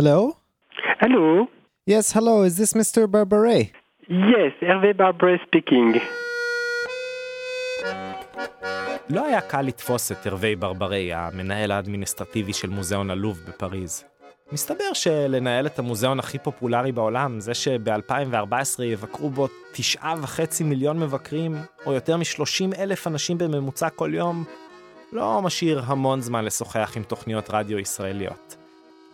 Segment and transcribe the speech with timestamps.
[0.00, 0.20] Hello?
[1.02, 1.26] Hello.
[1.92, 2.36] Yes, hello.
[2.48, 3.00] Is this Mr.
[3.14, 3.60] Barbare?
[4.32, 6.00] Yes, Hervé Barbre speaking.
[9.10, 14.04] לא היה קל לתפוס את הרבי ברברי, המנהל האדמיניסטרטיבי של מוזיאון הלוב בפריז.
[14.52, 21.56] מסתבר שלנהל את המוזיאון הכי פופולרי בעולם, זה שב-2014 יבקרו בו תשעה וחצי מיליון מבקרים,
[21.86, 24.44] או יותר מ-30 אלף אנשים בממוצע כל יום,
[25.12, 28.59] לא משאיר המון זמן לשוחח עם תוכניות רדיו ישראליות.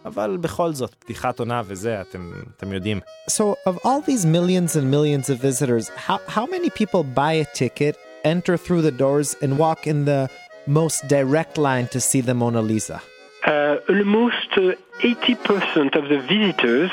[0.05, 2.99] אבל בכל זאת, פתיחת עונה וזה, אתם, אתם יודעים.
[3.29, 7.45] So, of all these millions and millions of visitors, how, how many people buy a
[7.45, 10.29] ticket, enter through the doors, and walk in the
[10.67, 13.01] most direct line to see the Mona Lisa?
[13.45, 16.91] Uh, almost uh, 80% of the visitors,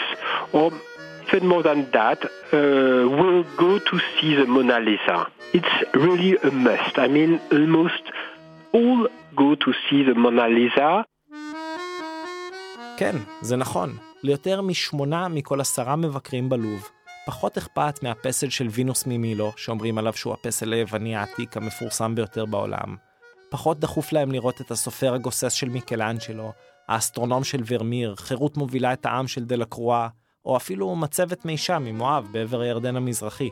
[0.52, 0.72] or
[1.28, 2.28] even more than that, uh,
[3.18, 5.26] will go to see the Mona Lisa.
[5.52, 6.98] It's really a must.
[6.98, 8.02] I mean, almost
[8.72, 11.04] all go to see the Mona Lisa.
[12.97, 13.97] כן, זה נכון.
[14.23, 16.89] ליותר משמונה מכל עשרה מבקרים בלוב,
[17.25, 22.95] פחות אכפת מהפסל של וינוס ממילו, שאומרים עליו שהוא הפסל היווני העתיק המפורסם ביותר בעולם.
[23.49, 26.51] פחות דחוף להם לראות את הסופר הגוסס של מיקלאנג'לו,
[26.87, 30.07] האסטרונום של ורמיר, חירות מובילה את העם של דלקרואה,
[30.45, 33.49] או אפילו מצבת מישה ממואב בעבר הירדן המזרחי.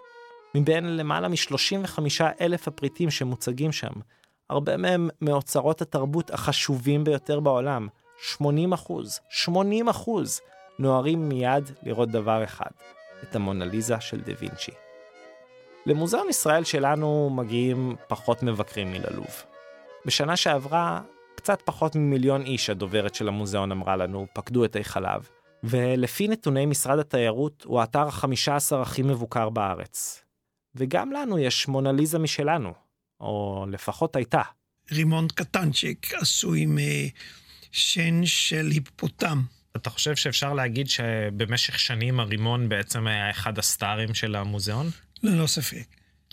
[0.56, 2.00] מבין למעלה מ-35
[2.42, 3.94] אלף הפריטים שמוצגים שם,
[4.50, 7.88] הרבה מהם מאוצרות התרבות החשובים ביותר בעולם,
[8.22, 10.42] 80 אחוז, 80 אחוז,
[10.80, 12.70] נוהרים מיד לראות דבר אחד,
[13.24, 14.72] את המונליזה של דה וינצ'י.
[15.86, 19.44] למוזיאון ישראל שלנו מגיעים פחות מבקרים מללוב.
[20.06, 21.02] בשנה שעברה,
[21.36, 25.24] קצת פחות ממיליון איש, הדוברת של המוזיאון אמרה לנו, פקדו את היכליו,
[25.64, 30.24] ולפי נתוני משרד התיירות, הוא האתר ה-15 הכי מבוקר בארץ.
[30.76, 32.74] וגם לנו יש מונליזה משלנו,
[33.20, 34.42] או לפחות הייתה.
[34.92, 36.66] רימון קטנצ'יק עשוי
[37.74, 39.42] משן של היפופוטם.
[39.76, 44.88] אתה חושב שאפשר להגיד שבמשך שנים הרימון בעצם היה אחד הסטארים של המוזיאון?
[45.24, 45.86] ללא ספק,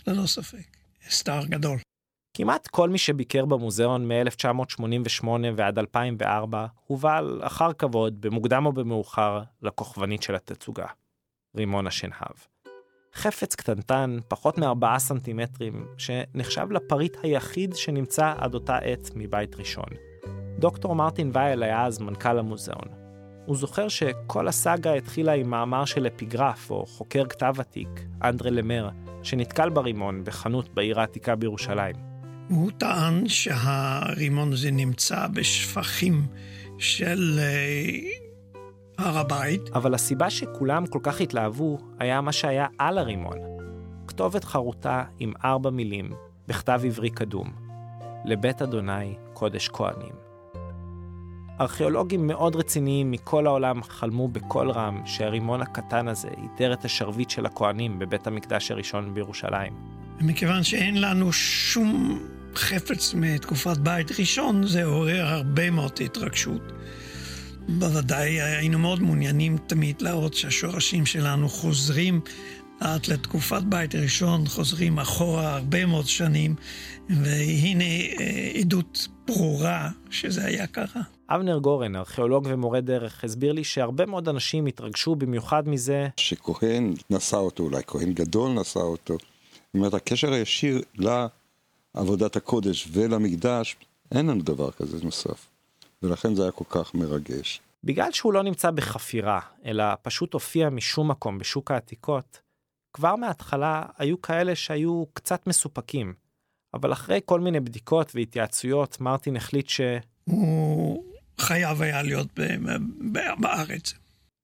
[0.07, 0.77] ללא ספק.
[1.09, 1.77] סטאר גדול.
[2.33, 10.23] כמעט כל מי שביקר במוזיאון מ-1988 ועד 2004 הובל אחר כבוד, במוקדם או במאוחר, לכוכבנית
[10.23, 10.85] של התצוגה,
[11.57, 12.35] רימון השנהב.
[13.13, 20.08] חפץ קטנטן, פחות מארבעה סנטימטרים, שנחשב לפריט היחיד שנמצא עד אותה עת מבית ראשון.
[20.59, 22.87] דוקטור מרטין וייל היה אז מנכ"ל המוזיאון.
[23.45, 28.89] הוא זוכר שכל הסאגה התחילה עם מאמר של אפיגרף או חוקר כתב עתיק, אנדרה למר,
[29.23, 31.95] שנתקל ברימון בחנות בעיר העתיקה בירושלים.
[32.49, 36.27] הוא טען שהרימון הזה נמצא בשפכים
[36.77, 39.69] של uh, הר הבית.
[39.75, 43.37] אבל הסיבה שכולם כל כך התלהבו היה מה שהיה על הרימון.
[44.07, 46.11] כתובת חרוטה עם ארבע מילים,
[46.47, 47.53] בכתב עברי קדום.
[48.25, 50.18] לבית אדוני קודש כהנים.
[51.61, 57.45] ארכיאולוגים מאוד רציניים מכל העולם חלמו בקול רם שהרימון הקטן הזה איתר את השרביט של
[57.45, 59.73] הכהנים בבית המקדש הראשון בירושלים.
[60.21, 62.19] מכיוון שאין לנו שום
[62.55, 66.61] חפץ מתקופת בית ראשון, זה עורר הרבה מאוד התרגשות.
[67.67, 72.21] בוודאי היינו מאוד מעוניינים תמיד להראות שהשורשים שלנו חוזרים
[72.79, 76.55] עד לתקופת בית ראשון, חוזרים אחורה הרבה מאוד שנים,
[77.09, 77.85] והנה
[78.59, 81.18] עדות ברורה שזה היה ככה.
[81.31, 87.37] אבנר גורן, ארכיאולוג ומורה דרך, הסביר לי שהרבה מאוד אנשים התרגשו במיוחד מזה שכהן נשא
[87.37, 89.13] אותו, אולי כהן גדול נשא אותו.
[89.13, 90.81] זאת אומרת, הקשר הישיר
[91.95, 93.75] לעבודת הקודש ולמקדש,
[94.11, 95.47] אין לנו דבר כזה נוסף.
[96.03, 97.61] ולכן זה היה כל כך מרגש.
[97.83, 102.39] בגלל שהוא לא נמצא בחפירה, אלא פשוט הופיע משום מקום בשוק העתיקות,
[102.93, 106.13] כבר מההתחלה היו כאלה שהיו קצת מסופקים.
[106.73, 109.81] אבל אחרי כל מיני בדיקות והתייעצויות, מרטין החליט ש...
[110.23, 111.08] הוא
[111.39, 112.39] חייב היה להיות
[113.37, 113.93] בארץ.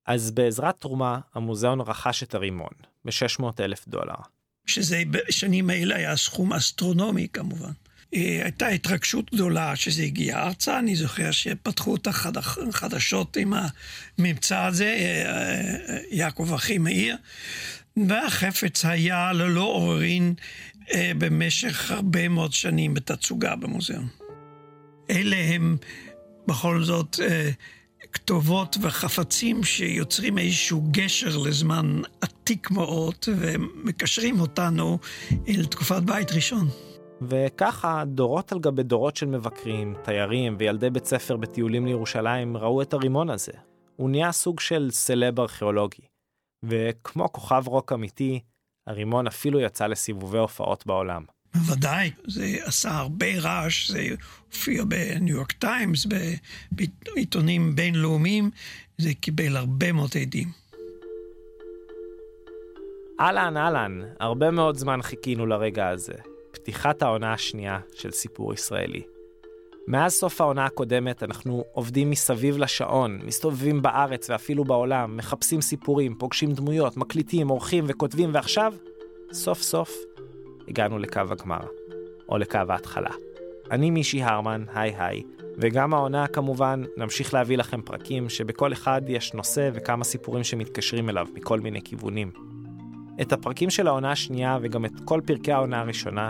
[0.07, 2.71] אז בעזרת תרומה, המוזיאון רכש את הרימון,
[3.05, 4.15] ב-600 אלף דולר.
[4.65, 7.71] שזה בשנים האלה היה סכום אסטרונומי כמובן.
[8.11, 13.53] הייתה התרגשות גדולה שזה הגיע ארצה, אני זוכר שפתחו את החדשות עם
[14.17, 14.95] הממצא הזה,
[16.11, 17.17] יעקב אחימאיר,
[18.07, 20.33] והחפץ היה ללא עוררין
[20.95, 24.07] במשך הרבה מאוד שנים בתצוגה במוזיאון.
[25.09, 25.77] אלה הם
[26.47, 27.19] בכל זאת
[28.11, 34.97] כתובות וחפצים שיוצרים איזשהו גשר לזמן עתיק מאוד ומקשרים אותנו
[35.47, 36.67] אל תקופת בית ראשון.
[37.21, 42.93] וככה דורות על גבי דורות של מבקרים, תיירים וילדי בית ספר בטיולים לירושלים ראו את
[42.93, 43.51] הרימון הזה.
[43.95, 46.01] הוא נהיה סוג של סלב ארכיאולוגי.
[46.63, 48.39] וכמו כוכב רוק אמיתי,
[48.87, 51.25] הרימון אפילו יצא לסיבובי הופעות בעולם.
[51.55, 54.07] בוודאי, זה עשה הרבה רעש, זה
[54.51, 56.07] הופיע בניו יורק טיימס,
[57.05, 58.49] בעיתונים בינלאומיים,
[58.97, 60.47] זה קיבל הרבה מאוד עדים.
[63.19, 66.13] אהלן, אהלן, הרבה מאוד זמן חיכינו לרגע הזה.
[66.51, 69.01] פתיחת העונה השנייה של סיפור ישראלי.
[69.87, 76.53] מאז סוף העונה הקודמת אנחנו עובדים מסביב לשעון, מסתובבים בארץ ואפילו בעולם, מחפשים סיפורים, פוגשים
[76.53, 78.73] דמויות, מקליטים, עורכים וכותבים, ועכשיו,
[79.31, 79.91] סוף סוף,
[80.67, 81.61] הגענו לקו הגמר,
[82.29, 83.11] או לקו ההתחלה.
[83.71, 85.23] אני מישי הרמן, היי היי,
[85.57, 91.27] וגם העונה כמובן, נמשיך להביא לכם פרקים שבכל אחד יש נושא וכמה סיפורים שמתקשרים אליו
[91.33, 92.31] מכל מיני כיוונים.
[93.21, 96.29] את הפרקים של העונה השנייה וגם את כל פרקי העונה הראשונה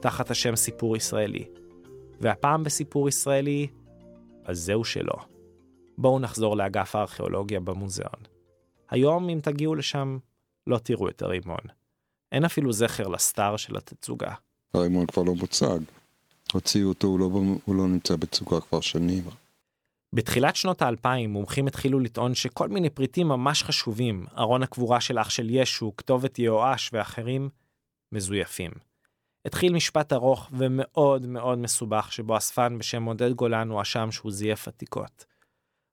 [0.00, 1.44] תחת השם סיפור ישראלי.
[2.20, 3.66] והפעם בסיפור ישראלי,
[4.44, 5.16] אז זהו שלא.
[5.98, 8.22] בואו נחזור לאגף הארכיאולוגיה במוזיאון.
[8.90, 10.18] היום, אם תגיעו לשם,
[10.66, 11.58] לא תראו את הרימון.
[12.32, 14.34] אין אפילו זכר לסטאר של התצוגה.
[14.74, 15.78] הרימון כבר לא מוצג.
[16.52, 17.30] הוציאו אותו, הוא לא,
[17.64, 19.24] הוא לא נמצא בצוגה כבר שנים.
[20.12, 25.30] בתחילת שנות האלפיים מומחים התחילו לטעון שכל מיני פריטים ממש חשובים, ארון הקבורה של אח
[25.30, 27.48] של ישו, כתובת יהואש ואחרים,
[28.12, 28.70] מזויפים.
[29.48, 35.24] התחיל משפט ארוך ומאוד מאוד מסובך שבו אספן בשם עודד גולן הואשם שהוא זייף עתיקות.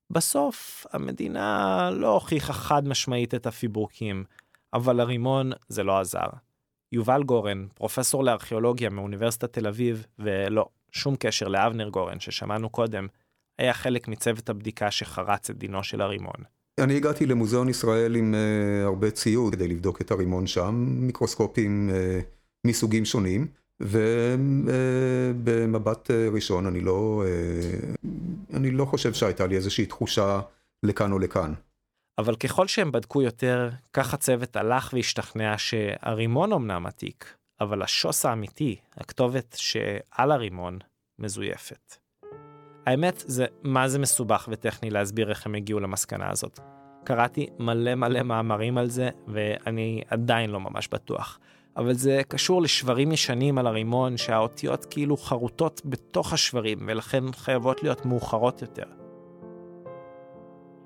[0.09, 4.23] בסוף המדינה לא הוכיחה חד משמעית את הפיברוקים,
[4.73, 6.27] אבל לרימון זה לא עזר.
[6.91, 13.07] יובל גורן, פרופסור לארכיאולוגיה מאוניברסיטת תל אביב, ולא, שום קשר לאבנר גורן ששמענו קודם,
[13.59, 16.43] היה חלק מצוות הבדיקה שחרץ את דינו של הרימון.
[16.79, 22.34] אני הגעתי למוזיאון ישראל עם uh, הרבה ציוד כדי לבדוק את הרימון שם, מיקרוסקופים uh,
[22.65, 23.47] מסוגים שונים,
[24.99, 28.07] ובמבט uh, ראשון אני לא, uh,
[28.53, 30.39] אני לא חושב שהייתה לי איזושהי תחושה
[30.83, 31.53] לכאן או לכאן.
[32.17, 38.75] אבל ככל שהם בדקו יותר, כך הצוות הלך והשתכנע שהרימון אמנם עתיק, אבל השוס האמיתי,
[38.97, 40.79] הכתובת שעל הרימון,
[41.19, 41.95] מזויפת.
[42.85, 46.59] האמת זה מה זה מסובך וטכני להסביר איך הם הגיעו למסקנה הזאת.
[47.03, 51.39] קראתי מלא מלא מאמרים על זה ואני עדיין לא ממש בטוח.
[51.77, 58.05] אבל זה קשור לשברים ישנים על הרימון שהאותיות כאילו חרוטות בתוך השברים ולכן חייבות להיות
[58.05, 58.83] מאוחרות יותר.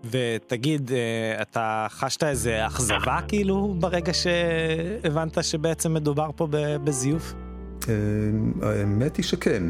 [0.03, 6.47] ותגיד, אה, אתה חשת איזה אכזבה כאילו ברגע שהבנת שבעצם מדובר פה
[6.83, 7.33] בזיוף?
[7.89, 7.93] אה,
[8.61, 9.63] האמת היא שכן.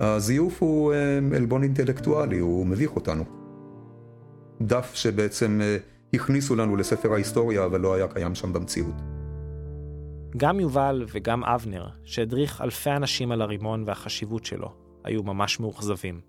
[0.00, 3.24] הזיוף הוא אה, עלבון אינטלקטואלי, הוא מביך אותנו.
[4.60, 5.60] דף שבעצם
[6.14, 9.17] הכניסו לנו לספר ההיסטוריה, אבל לא היה קיים שם במציאות.
[10.38, 14.72] גם יובל וגם אבנר, שהדריך אלפי אנשים על הרימון והחשיבות שלו,
[15.04, 16.20] היו ממש מאוכזבים.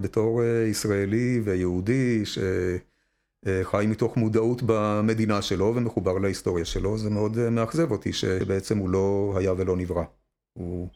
[0.00, 7.50] בתור אה, ישראלי ויהודי שחי מתוך מודעות במדינה שלו ומחובר להיסטוריה שלו, זה מאוד אה,
[7.50, 10.04] מאכזב אותי שבעצם הוא לא היה ולא נברא.
[10.52, 10.88] הוא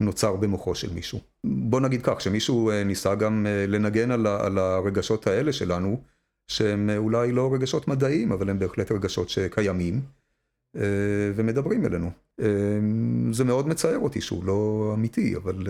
[0.00, 1.18] נוצר במוחו של מישהו.
[1.44, 6.00] בוא נגיד כך, שמישהו אה, ניסה גם לנגן על הרגשות האלה שלנו,
[6.46, 10.00] שהם אולי לא רגשות מדעיים, אבל הם בהחלט רגשות שקיימים.
[11.34, 12.10] ומדברים אלינו.
[13.32, 15.66] זה מאוד מצער אותי שהוא לא אמיתי, אבל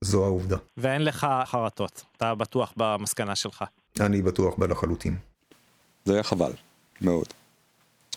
[0.00, 0.56] זו העובדה.
[0.76, 3.64] ואין לך חרטות, אתה בטוח במסקנה שלך.
[4.00, 5.16] אני בטוח בה לחלוטין.
[6.04, 6.52] זה היה חבל,
[7.00, 7.26] מאוד.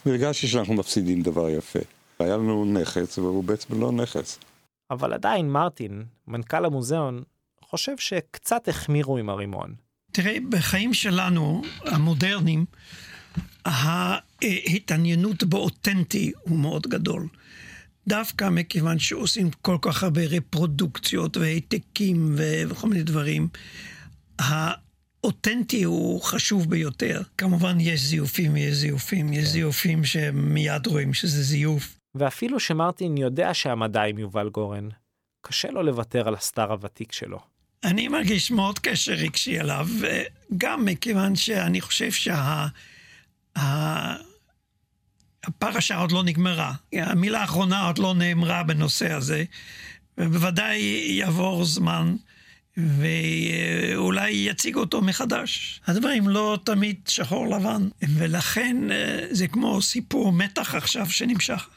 [0.06, 1.80] הרגשתי שאנחנו מפסידים דבר יפה.
[2.20, 4.40] היה לנו נכס, והוא בעצם לא נכס.
[4.92, 7.24] אבל עדיין מרטין, מנכ"ל המוזיאון,
[7.62, 9.74] חושב שקצת החמירו עם הרימון.
[10.12, 12.66] תראה, בחיים שלנו, המודרניים,
[13.66, 17.28] ההתעניינות באותנטי הוא מאוד גדול.
[18.08, 23.48] דווקא מכיוון שעושים כל כך הרבה רפרודוקציות והעתקים וכל מיני דברים,
[24.40, 27.22] האותנטי הוא חשוב ביותר.
[27.38, 29.52] כמובן יש זיופים ויש זיופים, יש כן.
[29.52, 31.98] זיופים שמיד רואים שזה זיוף.
[32.16, 34.90] ואפילו שמרטין יודע שהמדע עם יובל גורן,
[35.42, 37.40] קשה לו לוותר על הסטאר הוותיק שלו.
[37.84, 39.88] אני מרגיש מאוד קשר רגשי אליו,
[40.58, 42.68] גם מכיוון שאני חושב שה...
[45.44, 46.74] הפרשה עוד לא נגמרה.
[46.94, 49.44] המילה האחרונה עוד לא נאמרה בנושא הזה,
[50.18, 50.80] ובוודאי
[51.10, 52.16] יעבור זמן.
[52.78, 55.82] ואולי יציגו אותו מחדש.
[55.88, 61.70] הדברים לא תמיד שחור לבן, ולכן אה, זה כמו סיפור מתח עכשיו שנמשך.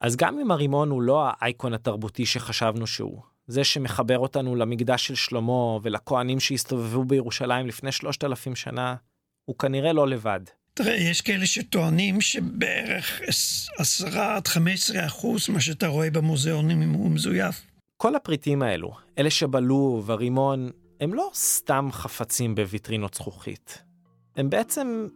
[0.00, 5.14] אז גם אם הרימון הוא לא האייקון התרבותי שחשבנו שהוא, זה שמחבר אותנו למקדש של
[5.14, 8.94] שלמה ולכהנים שהסתובבו בירושלים לפני שלושת אלפים שנה,
[9.44, 10.40] הוא כנראה לא לבד.
[10.74, 13.20] תראה, יש כאלה שטוענים שבערך
[13.78, 17.62] 10 עד 15 אחוז מה שאתה רואה במוזיאונים הוא מזויף.
[17.96, 23.82] כל הפריטים האלו, אלה שבלוב, הרימון, הם לא סתם חפצים בוויטרינות זכוכית.
[24.36, 25.08] הם בעצם,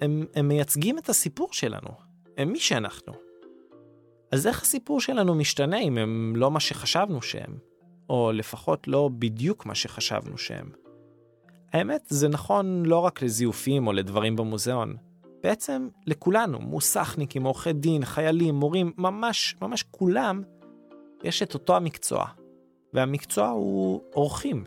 [0.00, 1.90] הם, הם מייצגים את הסיפור שלנו.
[2.38, 3.12] הם מי שאנחנו.
[4.32, 7.58] אז איך הסיפור שלנו משתנה אם הם לא מה שחשבנו שהם?
[8.08, 10.81] או לפחות לא בדיוק מה שחשבנו שהם.
[11.72, 14.96] האמת, זה נכון לא רק לזיופים או לדברים במוזיאון.
[15.42, 20.42] בעצם לכולנו, מוסכניקים, עורכי דין, חיילים, מורים, ממש, ממש כולם,
[21.24, 22.26] יש את אותו המקצוע.
[22.92, 24.64] והמקצוע הוא עורכים.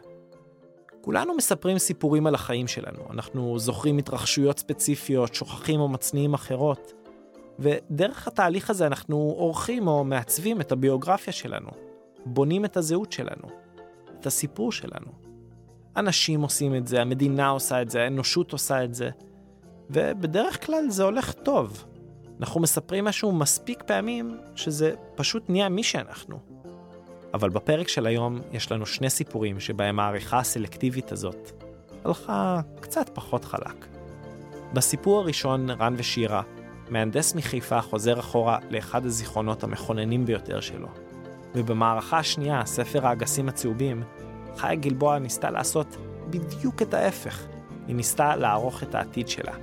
[1.01, 6.93] כולנו מספרים סיפורים על החיים שלנו, אנחנו זוכרים התרחשויות ספציפיות, שוכחים או מצניעים אחרות,
[7.59, 11.69] ודרך התהליך הזה אנחנו עורכים או מעצבים את הביוגרפיה שלנו,
[12.25, 13.47] בונים את הזהות שלנו,
[14.19, 15.24] את הסיפור שלנו.
[15.97, 19.09] אנשים עושים את זה, המדינה עושה את זה, האנושות עושה את זה,
[19.89, 21.85] ובדרך כלל זה הולך טוב.
[22.39, 26.39] אנחנו מספרים משהו מספיק פעמים שזה פשוט נהיה מי שאנחנו.
[27.33, 31.51] אבל בפרק של היום יש לנו שני סיפורים שבהם העריכה הסלקטיבית הזאת
[32.05, 33.87] הלכה קצת פחות חלק.
[34.73, 36.41] בסיפור הראשון, רן ושירה,
[36.89, 40.87] מהנדס מחיפה חוזר אחורה לאחד הזיכרונות המכוננים ביותר שלו.
[41.55, 44.03] ובמערכה השנייה, ספר האגסים הצהובים,
[44.57, 45.97] חיה גלבוע ניסתה לעשות
[46.29, 47.45] בדיוק את ההפך.
[47.87, 49.53] היא ניסתה לערוך את העתיד שלה.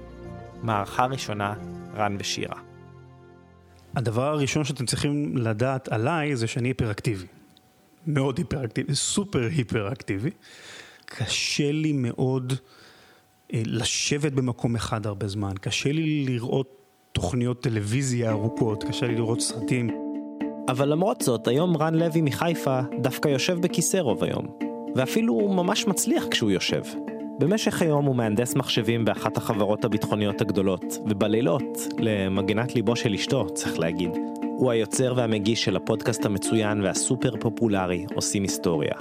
[0.63, 1.55] מערכה ראשונה,
[1.97, 2.61] רן ושירה.
[3.97, 7.27] הדבר הראשון שאתם צריכים לדעת עליי זה שאני היפראקטיבי.
[8.07, 10.31] מאוד היפראקטיבי, סופר היפראקטיבי.
[11.05, 12.53] קשה לי מאוד
[13.55, 16.83] אה, לשבת במקום אחד הרבה זמן, קשה לי לראות
[17.13, 19.91] תוכניות טלוויזיה ארוכות, קשה לי לראות סרטים.
[20.69, 24.72] אבל למרות זאת, היום רן לוי מחיפה דווקא יושב בכיסא רוב היום.
[24.97, 26.83] ואפילו הוא ממש מצליח כשהוא יושב.
[27.39, 33.79] במשך היום הוא מהנדס מחשבים באחת החברות הביטחוניות הגדולות, ובלילות, למגינת ליבו של אשתו, צריך
[33.79, 34.11] להגיד,
[34.43, 38.95] הוא היוצר והמגיש של הפודקאסט המצוין והסופר פופולרי עושים היסטוריה.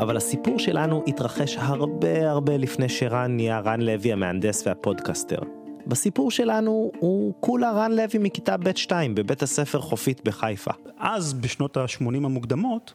[0.00, 5.38] אבל הסיפור שלנו התרחש הרבה הרבה לפני שרן נהיה רן לוי המהנדס והפודקאסטר.
[5.86, 10.70] בסיפור שלנו הוא כולה רן לוי מכיתה ב'2 בבית הספר חופית בחיפה.
[10.98, 12.92] אז, בשנות ה-80 המוקדמות,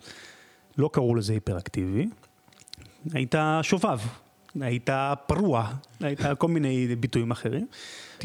[0.78, 2.08] לא קראו לזה היפראקטיבי,
[3.14, 4.00] היית שובב,
[4.62, 4.90] היית
[5.28, 7.68] פרוע, היית כל מיני ביטויים אחרים.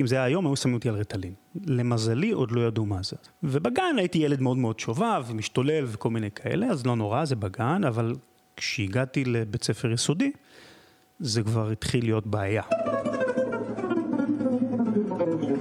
[0.00, 1.34] אם זה היה היום, היו שמים אותי על רטלין.
[1.66, 3.16] למזלי, עוד לא ידעו מה זה.
[3.42, 7.84] ובגן הייתי ילד מאוד מאוד שובב, משתולל וכל מיני כאלה, אז לא נורא, זה בגן,
[7.84, 8.14] אבל
[8.56, 10.32] כשהגעתי לבית ספר יסודי,
[11.20, 12.62] זה כבר התחיל להיות בעיה.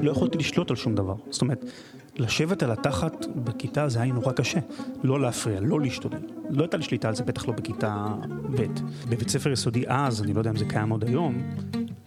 [0.02, 1.16] לא יכולתי לשלוט על שום דבר.
[1.30, 1.66] זאת אומרת,
[2.18, 4.60] לשבת על התחת בכיתה זה היה נורא קשה.
[5.04, 6.20] לא להפריע, לא להשתולל.
[6.50, 8.06] לא הייתה לי שליטה על זה, בטח לא בכיתה
[8.56, 8.66] ב'.
[9.10, 11.42] בבית ספר יסודי אז, אני לא יודע אם זה קיים עוד היום,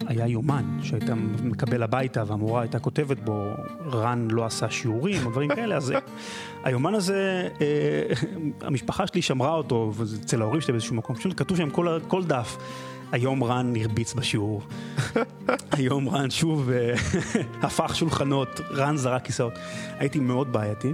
[0.07, 1.09] היה יומן שהיית
[1.43, 3.53] מקבל הביתה והמורה הייתה כותבת בו,
[3.85, 5.93] רן לא עשה שיעורים או דברים כאלה, אז
[6.63, 8.13] היומן הזה, אה,
[8.61, 9.91] המשפחה שלי שמרה אותו,
[10.23, 12.57] אצל ההורים שלי באיזשהו מקום, פשוט כתוב שם כל, כל דף.
[13.11, 14.61] היום רן הרביץ בשיעור,
[15.71, 16.93] היום רן שוב אה,
[17.67, 19.53] הפך שולחנות, רן זרק כיסאות.
[19.99, 20.93] הייתי מאוד בעייתי,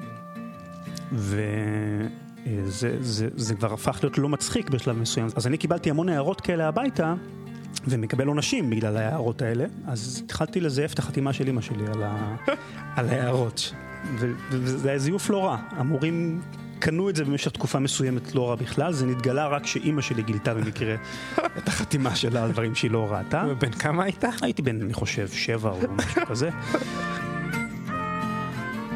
[1.11, 5.27] וזה זה, זה כבר הפך להיות לא מצחיק בשלב מסוים.
[5.35, 7.13] אז אני קיבלתי המון הערות כאלה הביתה,
[7.87, 12.35] ומקבל עונשים בגלל ההערות האלה, אז התחלתי לזייף את החתימה של אמא שלי על, ה...
[12.95, 13.73] על ההערות.
[14.49, 15.57] וזה היה זיוף לא רע.
[15.71, 16.41] המורים
[16.79, 20.53] קנו את זה במשך תקופה מסוימת לא רע בכלל, זה נתגלה רק שאימא שלי גילתה
[20.53, 20.95] במקרה
[21.57, 23.45] את החתימה שלה על דברים שהיא לא ראתה.
[23.59, 24.23] בן כמה היית?
[24.41, 26.49] הייתי בן, אני חושב, שבע או משהו כזה.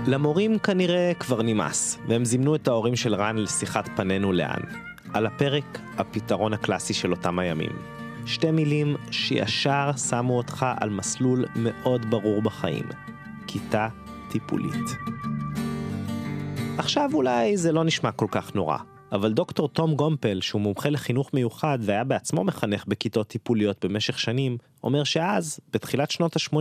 [0.07, 4.61] למורים כנראה כבר נמאס, והם זימנו את ההורים של רן לשיחת פנינו לאן.
[5.13, 7.71] על הפרק, הפתרון הקלאסי של אותם הימים.
[8.25, 12.85] שתי מילים שישר שמו אותך על מסלול מאוד ברור בחיים.
[13.47, 13.87] כיתה
[14.29, 14.95] טיפולית.
[16.79, 18.77] עכשיו אולי זה לא נשמע כל כך נורא,
[19.11, 24.57] אבל דוקטור תום גומפל, שהוא מומחה לחינוך מיוחד והיה בעצמו מחנך בכיתות טיפוליות במשך שנים,
[24.83, 26.57] אומר שאז, בתחילת שנות ה-80,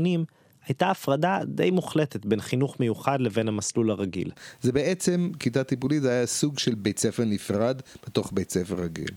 [0.67, 4.31] הייתה הפרדה די מוחלטת בין חינוך מיוחד לבין המסלול הרגיל.
[4.63, 9.13] זה בעצם, כיתה טיפולית היה סוג של בית ספר נפרד בתוך בית ספר רגיל.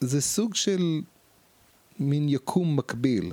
[0.00, 1.00] זה סוג של
[1.98, 3.32] מין יקום מקביל,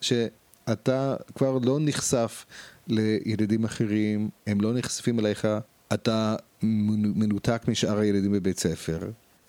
[0.00, 2.46] שאתה כבר לא נחשף
[2.88, 5.46] לילדים אחרים, הם לא נחשפים אליך,
[5.94, 8.98] אתה מנותק משאר הילדים בבית ספר,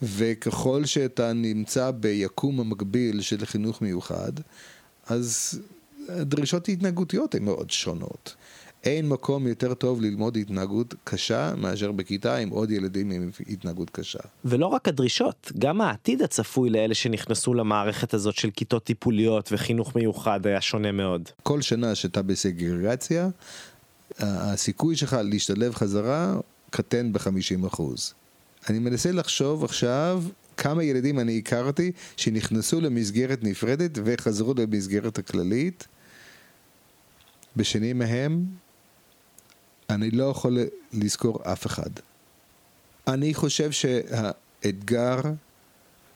[0.02, 4.32] וככל שאתה נמצא ביקום המקביל של חינוך מיוחד,
[5.08, 5.60] אז
[6.10, 8.36] הדרישות ההתנהגותיות הן מאוד שונות.
[8.84, 14.20] אין מקום יותר טוב ללמוד התנהגות קשה מאשר בכיתה עם עוד ילדים עם התנהגות קשה.
[14.46, 20.48] ולא רק הדרישות, גם העתיד הצפוי לאלה שנכנסו למערכת הזאת של כיתות טיפוליות וחינוך מיוחד
[20.48, 21.30] היה שונה מאוד.
[21.44, 23.30] כל שנה שאתה בסגרגציה,
[24.20, 26.40] הסיכוי שלך להשתלב חזרה
[26.70, 27.82] קטן ב-50%.
[28.70, 30.24] אני מנסה לחשוב עכשיו
[30.58, 35.88] כמה ילדים אני הכרתי שנכנסו למסגרת נפרדת וחזרו למסגרת הכללית.
[37.56, 38.46] בשנים מהם,
[39.90, 40.58] אני לא יכול
[40.94, 41.90] לזכור אף אחד.
[43.08, 45.22] אני חושב שהאתגר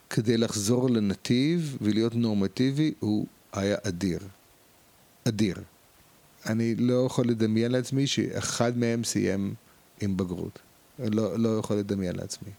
[0.10, 4.20] כדי לחזור לנתיב ולהיות נורמטיבי הוא היה אדיר.
[5.28, 5.58] אדיר.
[6.46, 9.54] אני לא יכול לדמיין לעצמי שאחד מהם סיים
[10.02, 10.60] עם בגרות.
[11.00, 12.52] לא, לא יכול לדמיין לעצמי.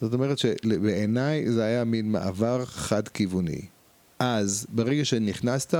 [0.00, 3.60] זאת אומרת שבעיניי זה היה מין מעבר חד-כיווני.
[4.18, 5.78] אז, ברגע שנכנסת,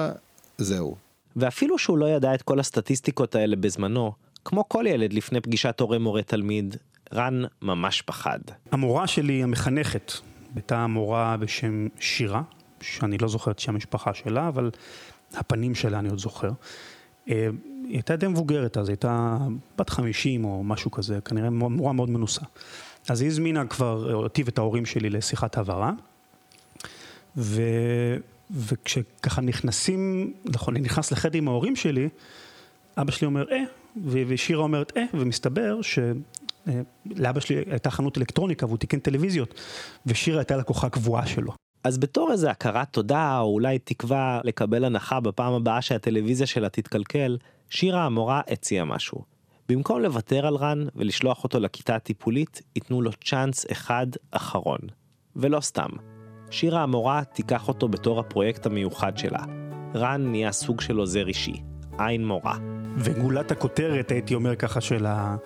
[0.59, 0.97] זהו.
[1.37, 4.13] ואפילו שהוא לא ידע את כל הסטטיסטיקות האלה בזמנו,
[4.45, 6.77] כמו כל ילד לפני פגישת הורה מורה תלמיד,
[7.15, 8.39] רן ממש פחד.
[8.73, 10.13] המורה שלי, המחנכת,
[10.55, 12.43] הייתה מורה בשם שירה,
[12.81, 14.71] שאני לא זוכר את שם המשפחה שלה, אבל
[15.35, 16.51] הפנים שלה אני עוד זוכר.
[17.29, 17.49] אה,
[17.85, 19.39] היא הייתה די מבוגרת אז, היא הייתה
[19.79, 22.43] בת 50 או משהו כזה, כנראה מורה מאוד מנוסה.
[23.09, 25.93] אז היא הזמינה כבר אותי ואת ההורים שלי לשיחת הבהרה,
[27.37, 27.63] ו...
[28.51, 32.09] וכשככה נכנסים, נכון, אני נכנס לחדר עם ההורים שלי,
[32.97, 33.63] אבא שלי אומר, אה,
[34.07, 35.99] ושירה אומרת, אה, ומסתבר ש...
[36.69, 36.81] אה,
[37.17, 39.61] לאבא שלי הייתה חנות אלקטרוניקה והוא תיקן טלוויזיות,
[40.07, 41.53] ושירה הייתה לקוחה קבועה שלו.
[41.85, 47.39] אז בתור איזה הכרת תודה, או אולי תקווה לקבל הנחה בפעם הבאה שהטלוויזיה שלה תתקלקל,
[47.69, 49.23] שירה המורה הציעה משהו.
[49.69, 54.79] במקום לוותר על רן ולשלוח אותו לכיתה הטיפולית, ייתנו לו צ'אנס אחד אחרון.
[55.37, 55.89] ולא סתם.
[56.51, 59.45] שירה המורה תיקח אותו בתור הפרויקט המיוחד שלה.
[59.95, 61.63] רן נהיה סוג של עוזר אישי,
[61.99, 62.59] עין מורה.
[62.97, 65.37] וגולת הכותרת, הייתי אומר ככה, של אה,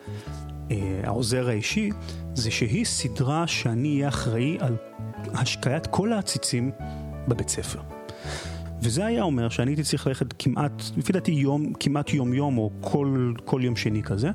[1.04, 1.90] העוזר האישי,
[2.34, 4.76] זה שהיא סדרה שאני אהיה אחראי על
[5.34, 6.70] השקיית כל העציצים
[7.28, 7.80] בבית ספר.
[8.82, 12.70] וזה היה אומר שאני הייתי צריך ללכת כמעט, לפי דעתי יום, כמעט יום יום או
[12.80, 14.30] כל, כל יום שני כזה,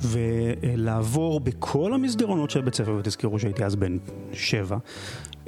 [0.00, 3.98] ולעבור בכל המסדרונות של בית ספר, ותזכרו שהייתי אז בן
[4.32, 4.76] שבע,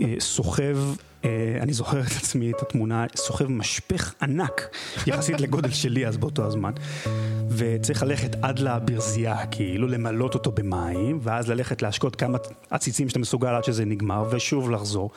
[0.01, 0.77] אה, סוחב,
[1.25, 4.69] אה, אני זוכר את עצמי, את התמונה, סוחב משפך ענק
[5.07, 6.73] יחסית לגודל שלי אז באותו הזמן.
[7.51, 12.39] וצריך ללכת עד לברזייה, כאילו למלות אותו במים, ואז ללכת להשקות כמה
[12.71, 15.11] עציצים שאתה מסוגל עד שזה נגמר, ושוב לחזור.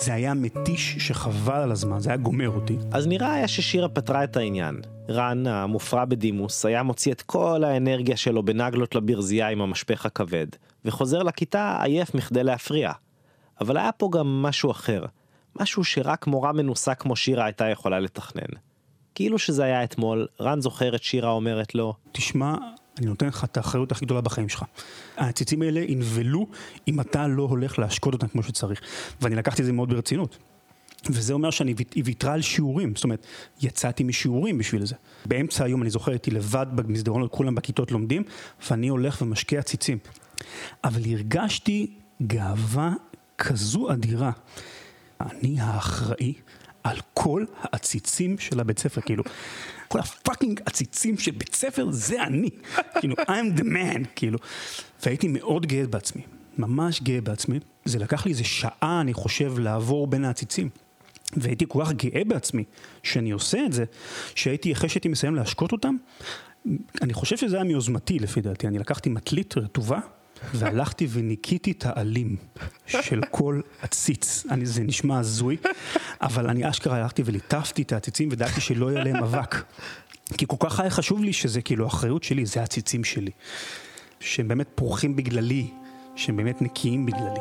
[0.00, 2.76] זה היה מתיש שחבל על הזמן, זה היה גומר אותי.
[2.92, 4.80] אז נראה היה ששירה פתרה את העניין.
[5.10, 10.46] רן, המופרע בדימוס, היה מוציא את כל האנרגיה שלו בנגלות לברזייה עם המשפך הכבד,
[10.84, 12.92] וחוזר לכיתה עייף מכדי להפריע.
[13.60, 15.04] אבל היה פה גם משהו אחר,
[15.60, 18.63] משהו שרק מורה מנוסה כמו שירה הייתה יכולה לתכנן.
[19.14, 22.54] כאילו שזה היה אתמול, רן זוכר את שירה אומרת לו, תשמע,
[22.98, 24.64] אני נותן לך את האחריות הכי גדולה בחיים שלך.
[25.16, 26.46] העציצים האלה ינבלו
[26.88, 28.80] אם אתה לא הולך להשקות אותם כמו שצריך.
[29.20, 30.38] ואני לקחתי את זה מאוד ברצינות.
[31.10, 31.74] וזה אומר שאני
[32.04, 33.26] ויתרה על שיעורים, זאת אומרת,
[33.62, 34.94] יצאתי משיעורים בשביל זה.
[35.26, 38.22] באמצע היום אני זוכר הייתי לבד במסדרונות, כולם בכיתות לומדים,
[38.70, 39.98] ואני הולך ומשקיע עציצים.
[40.84, 42.92] אבל הרגשתי גאווה
[43.38, 44.30] כזו אדירה.
[45.20, 46.34] אני האחראי
[46.84, 49.24] על כל העציצים של הבית ספר, כאילו,
[49.88, 52.50] כל הפאקינג עציצים של בית ספר זה אני,
[53.00, 54.38] כאילו, I'm the man, כאילו,
[55.02, 56.22] והייתי מאוד גאה בעצמי,
[56.58, 60.68] ממש גאה בעצמי, זה לקח לי איזה שעה, אני חושב, לעבור בין העציצים.
[61.36, 62.64] והייתי כל כך גאה בעצמי
[63.02, 63.84] שאני עושה את זה,
[64.34, 65.96] שהייתי, אחרי שהייתי מסיים להשקות אותם,
[67.02, 70.00] אני חושב שזה היה מיוזמתי לפי דעתי, אני לקחתי מטלית רטובה,
[70.54, 72.36] והלכתי וניקיתי את העלים
[72.86, 74.46] של כל עציץ.
[74.50, 75.56] אני, זה נשמע הזוי,
[76.20, 79.62] אבל אני אשכרה הלכתי וליטפתי את העציצים ודאגתי שלא יהיה להם אבק.
[80.38, 83.30] כי כל כך היה חשוב לי שזה כאילו אחריות שלי, זה העציצים שלי.
[84.20, 85.70] שהם באמת פורחים בגללי,
[86.16, 87.40] שהם באמת נקיים בגללי.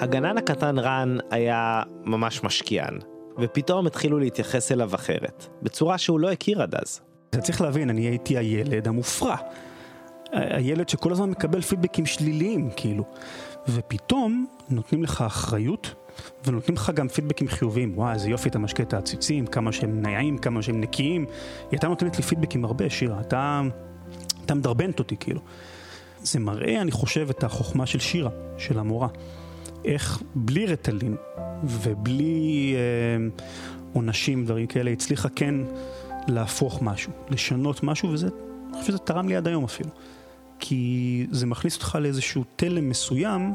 [0.00, 2.98] הגנן הקטן רן היה ממש משקיען,
[3.38, 7.00] ופתאום התחילו להתייחס אליו אחרת, בצורה שהוא לא הכיר עד אז.
[7.30, 9.36] אתה צריך להבין, אני הייתי הילד המופרע.
[10.32, 13.04] הילד שכל הזמן מקבל פידבקים שליליים, כאילו.
[13.68, 15.94] ופתאום נותנים לך אחריות,
[16.46, 17.92] ונותנים לך גם פידבקים חיוביים.
[17.98, 21.24] וואי, איזה יופי אתה משקה את העציצים, כמה שהם נעים, כמה שהם נקיים.
[21.24, 23.20] היא הייתה נותנת לי פידבקים הרבה, שירה.
[23.20, 23.62] אתה,
[24.44, 25.40] אתה מדרבנת אותי, כאילו.
[26.22, 29.08] זה מראה, אני חושב, את החוכמה של שירה, של המורה.
[29.84, 31.16] איך בלי רטלין
[31.64, 33.44] ובלי אה,
[33.92, 35.54] עונשים, דברים כאלה, הצליחה כן
[36.28, 38.28] להפוך משהו, לשנות משהו, וזה,
[38.68, 39.90] אני חושב שזה תרם לי עד היום אפילו.
[40.58, 43.52] כי זה מכניס אותך לאיזשהו תלם מסוים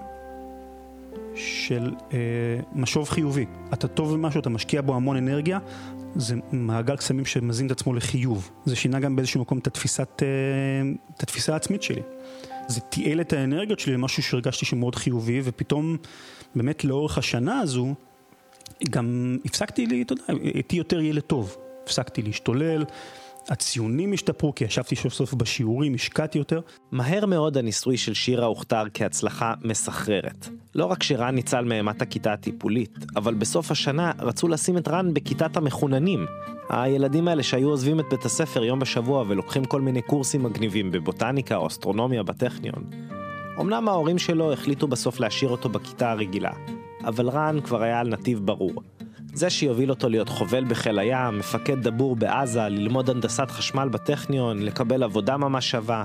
[1.36, 2.18] של אה,
[2.74, 3.46] משוב חיובי.
[3.74, 5.60] אתה טוב במשהו, אתה משקיע בו המון אנרגיה,
[6.16, 8.52] זה מעגל קסמים שמזין את עצמו לחיוב.
[8.66, 10.28] זה שינה גם באיזשהו מקום את, התפיסת, אה,
[11.18, 12.02] את התפיסה העצמית שלי.
[12.68, 15.98] זה תיעל את האנרגיות שלי למשהו שהרגשתי שמאוד חיובי, ופתאום,
[16.56, 17.94] באמת לאורך השנה הזו,
[18.90, 20.24] גם הפסקתי לי, אתה יודע,
[20.54, 21.58] הייתי יותר ילד טוב.
[21.86, 22.84] הפסקתי להשתולל,
[23.50, 26.60] הציונים השתפרו, כי ישבתי סוף סוף בשיעורים, השקעתי יותר.
[26.92, 30.48] מהר מאוד הניסוי של שירה הוכתר כהצלחה מסחררת.
[30.76, 35.58] לא רק שרן ניצל מאימת הכיתה הטיפולית, אבל בסוף השנה רצו לשים את רן בכיתת
[35.58, 36.26] המחוננים.
[36.70, 41.56] הילדים האלה שהיו עוזבים את בית הספר יום בשבוע ולוקחים כל מיני קורסים מגניבים בבוטניקה
[41.56, 42.84] או אסטרונומיה בטכניון.
[43.60, 46.52] אמנם ההורים שלו החליטו בסוף להשאיר אותו בכיתה הרגילה,
[47.04, 48.74] אבל רן כבר היה על נתיב ברור.
[49.36, 55.04] זה שיוביל אותו להיות חובל בחיל הים, מפקד דבור בעזה, ללמוד הנדסת חשמל בטכניון, לקבל
[55.04, 56.04] עבודה ממש שווה.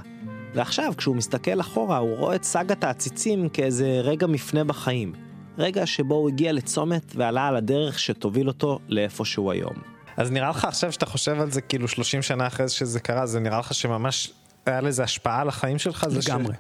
[0.55, 5.13] ועכשיו, כשהוא מסתכל אחורה, הוא רואה את סאגת העציצים כאיזה רגע מפנה בחיים.
[5.59, 9.75] רגע שבו הוא הגיע לצומת ועלה על הדרך שתוביל אותו לאיפה שהוא היום.
[10.17, 13.41] אז נראה לך עכשיו שאתה חושב על זה כאילו 30 שנה אחרי שזה קרה, זה
[13.41, 14.33] נראה לך שממש
[14.67, 16.07] היה לזה השפעה על החיים שלך?
[16.11, 16.55] לגמרי.
[16.55, 16.59] ש...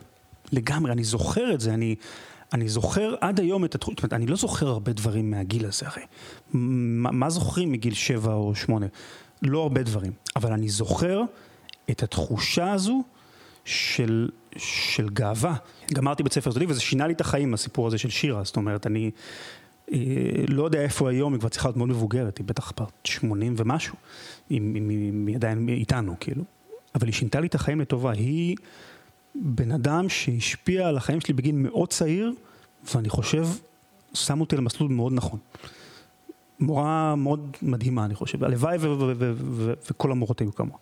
[0.52, 1.94] לגמרי, אני זוכר את זה, אני,
[2.52, 5.86] אני זוכר עד היום את התחום, זאת אומרת, אני לא זוכר הרבה דברים מהגיל הזה
[5.86, 6.02] הרי.
[6.52, 8.86] מה, מה זוכרים מגיל שבע או שמונה?
[9.42, 11.22] לא הרבה דברים, אבל אני זוכר
[11.90, 13.02] את התחושה הזו
[13.64, 15.54] של, של גאווה.
[15.92, 18.86] גמרתי בית ספר יסודי וזה שינה לי את החיים, הסיפור הזה של שירה, זאת אומרת,
[18.86, 19.10] אני
[19.92, 19.98] אה,
[20.48, 23.96] לא יודע איפה היום, היא כבר צריכה להיות מאוד מבוגרת, היא בטח בת 80 ומשהו,
[24.50, 26.44] אם היא עדיין איתנו, כאילו.
[26.94, 28.56] אבל היא שינתה לי את החיים לטובה, היא...
[29.34, 32.32] בן אדם שהשפיע על החיים שלי בגיל מאוד צעיר,
[32.94, 33.46] ואני חושב,
[34.14, 35.38] שם אותי למסלול מאוד נכון.
[36.60, 38.44] מורה מאוד מדהימה, אני חושב.
[38.44, 38.78] הלוואי
[39.90, 40.78] וכל המורות היו כמוה.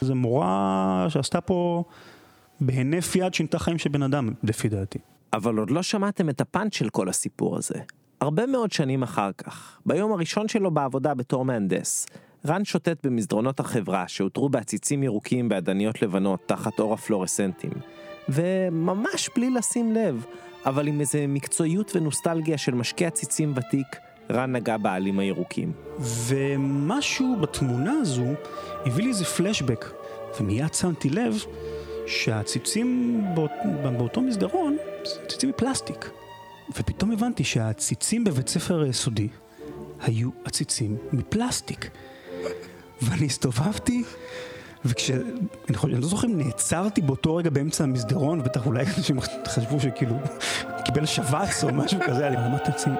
[0.00, 1.84] זו מורה שעשתה פה
[2.60, 4.98] בהינף יד שינתה חיים של בן אדם, לפי דעתי.
[5.32, 7.74] אבל עוד לא שמעתם את הפאנץ' של כל הסיפור הזה.
[8.20, 12.06] הרבה מאוד שנים אחר כך, ביום הראשון שלו בעבודה בתור מהנדס,
[12.46, 17.70] רן שוטט במסדרונות החברה שעוטרו בעציצים ירוקים בעדניות לבנות תחת אור הפלורסנטים.
[18.28, 20.24] וממש בלי לשים לב,
[20.66, 23.86] אבל עם איזה מקצועיות ונוסטלגיה של משקה עציצים ותיק,
[24.30, 25.72] רן נגע בעלים הירוקים.
[25.98, 28.26] ומשהו בתמונה הזו
[28.86, 29.84] הביא לי איזה פלשבק,
[30.40, 31.34] ומיד שמתי לב
[32.06, 33.50] שהעציצים באות,
[33.98, 34.76] באותו מסדרון
[35.24, 36.10] עציצים מפלסטיק.
[36.70, 39.28] ופתאום הבנתי שהעציצים בבית ספר היסודי
[40.00, 41.90] היו עציצים מפלסטיק.
[43.02, 44.04] ואני הסתובבתי,
[44.84, 45.10] וכש...
[45.68, 49.80] אני חושב, אני לא זוכר אם נעצרתי באותו רגע באמצע המסדרון, בטח אולי אנשים חשבו
[49.80, 50.14] שכאילו
[50.84, 52.94] קיבל שבץ או משהו כזה, אני אמרתי לעצמי,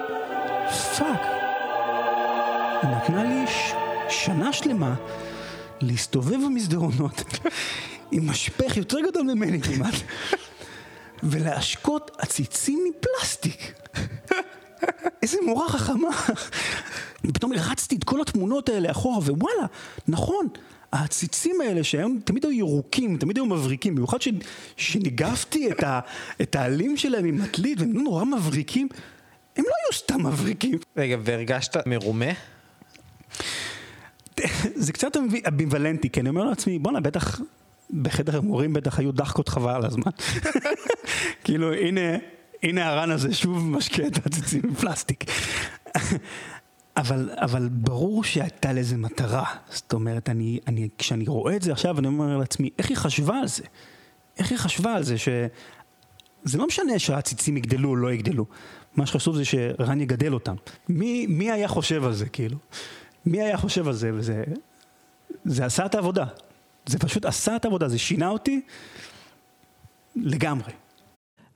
[0.99, 1.21] fuck.
[2.83, 3.73] היא נתנה לי ש...
[4.09, 4.95] שנה שלמה
[5.81, 7.23] להסתובב במסדרונות
[8.13, 9.95] עם משפך יותר גדול ממני כמעט,
[11.23, 13.73] ולהשקות עציצים מפלסטיק.
[15.23, 16.09] איזה מורה חכמה.
[17.23, 19.67] פתאום הרצתי את כל התמונות האלה אחורה, ווואלה,
[20.09, 20.49] נכון,
[20.93, 24.29] העציצים האלה שהיום תמיד היו ירוקים, תמיד היו מבריקים, במיוחד ש,
[24.77, 26.01] שניגפתי את, ה,
[26.43, 28.89] את העלים שלהם עם מטלית, והם נורא מבריקים,
[29.57, 30.79] הם לא היו סתם מבריקים.
[30.97, 32.33] רגע, והרגשת מרומה?
[34.75, 35.17] זה קצת
[35.49, 37.41] אמביוולנטי, כי אני אומר לעצמי, בואנה, בטח,
[37.91, 40.13] בחדר המורים בטח היו דחקות חבל על הזמן.
[41.45, 42.01] כאילו, הנה,
[42.63, 45.25] הנה הרן הזה שוב משקה את העציצים מפלסטיק.
[46.97, 49.45] אבל, אבל ברור שהייתה לזה מטרה.
[49.71, 53.39] זאת אומרת, אני, אני, כשאני רואה את זה עכשיו, אני אומר לעצמי, איך היא חשבה
[53.39, 53.65] על זה?
[54.39, 55.29] איך היא חשבה על זה ש...
[56.45, 58.47] זה לא משנה שהעציצים יגדלו או לא יגדלו.
[58.97, 60.55] מה שחשוב זה שרן יגדל אותם.
[60.89, 62.59] מי, מי היה חושב על זה, כאילו?
[63.27, 64.11] מי היה חושב על זה?
[64.15, 64.45] וזה...
[65.45, 66.25] זה עשה את העבודה.
[66.87, 68.61] זה פשוט עשה את העבודה, זה שינה אותי
[70.17, 70.73] לגמרי.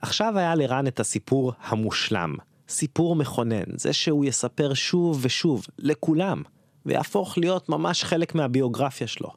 [0.01, 2.35] עכשיו היה לרן את הסיפור המושלם.
[2.71, 6.41] סיפור מכונן, זה שהוא יספר שוב ושוב, לכולם,
[6.85, 9.29] ויהפוך להיות ממש חלק מהביוגרפיה שלו.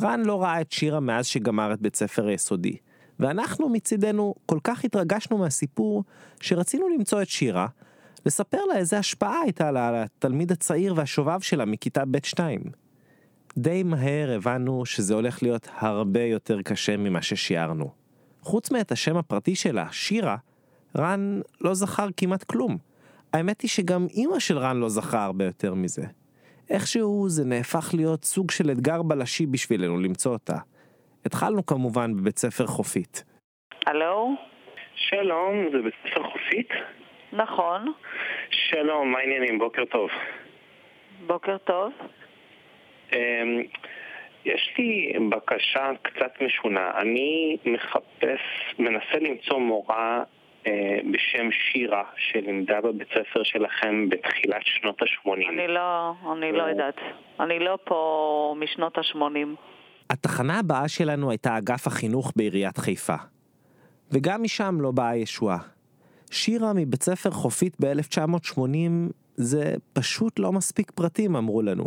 [0.00, 2.76] רן לא ראה את שירה מאז שגמר את בית ספר היסודי,
[3.20, 6.04] ואנחנו מצידנו כל כך התרגשנו מהסיפור,
[6.40, 7.66] שרצינו למצוא את שירה,
[8.26, 12.60] לספר לה איזה השפעה הייתה לה על התלמיד הצעיר והשובב שלה מכיתה ב' 2.
[13.58, 17.90] די מהר הבנו שזה הולך להיות הרבה יותר קשה ממה ששיערנו.
[18.42, 20.36] חוץ מאת השם הפרטי שלה, שירה,
[20.98, 22.76] רן לא זכר כמעט כלום.
[23.32, 26.02] האמת היא שגם אימא של רן לא זכרה הרבה יותר מזה.
[26.70, 30.56] איכשהו זה נהפך להיות סוג של אתגר בלשי בשבילנו למצוא אותה.
[31.26, 33.24] התחלנו כמובן בבית ספר חופית.
[33.86, 34.34] הלו?
[34.96, 36.68] שלום, זה בית ספר חופית?
[37.32, 37.92] נכון.
[38.50, 39.58] שלום, מה העניינים?
[39.58, 40.10] בוקר טוב.
[41.26, 41.92] בוקר טוב.
[43.12, 43.62] אמ,
[44.44, 46.90] יש לי בקשה קצת משונה.
[46.96, 48.40] אני מחפש,
[48.78, 50.22] מנסה למצוא מורה
[51.12, 55.48] בשם שירה, שלימדה בבית ספר שלכם בתחילת שנות ה-80.
[55.48, 56.96] אני לא, אני לא יודעת.
[57.40, 59.56] אני לא פה משנות ה-80.
[60.10, 63.16] התחנה הבאה שלנו הייתה אגף החינוך בעיריית חיפה.
[64.10, 65.58] וגם משם לא באה ישועה.
[66.30, 71.84] שירה מבית ספר חופית ב-1980 זה פשוט לא מספיק פרטים, אמרו לנו.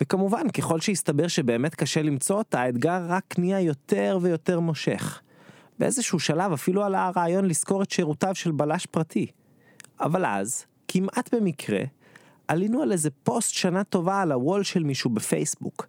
[0.00, 5.22] וכמובן, ככל שהסתבר שבאמת קשה למצוא אותה, האתגר רק נהיה יותר ויותר מושך.
[5.78, 9.26] באיזשהו שלב אפילו עלה הרעיון לשכור את שירותיו של בלש פרטי.
[10.00, 11.80] אבל אז, כמעט במקרה,
[12.48, 15.86] עלינו על איזה פוסט שנה טובה על הוול של מישהו בפייסבוק.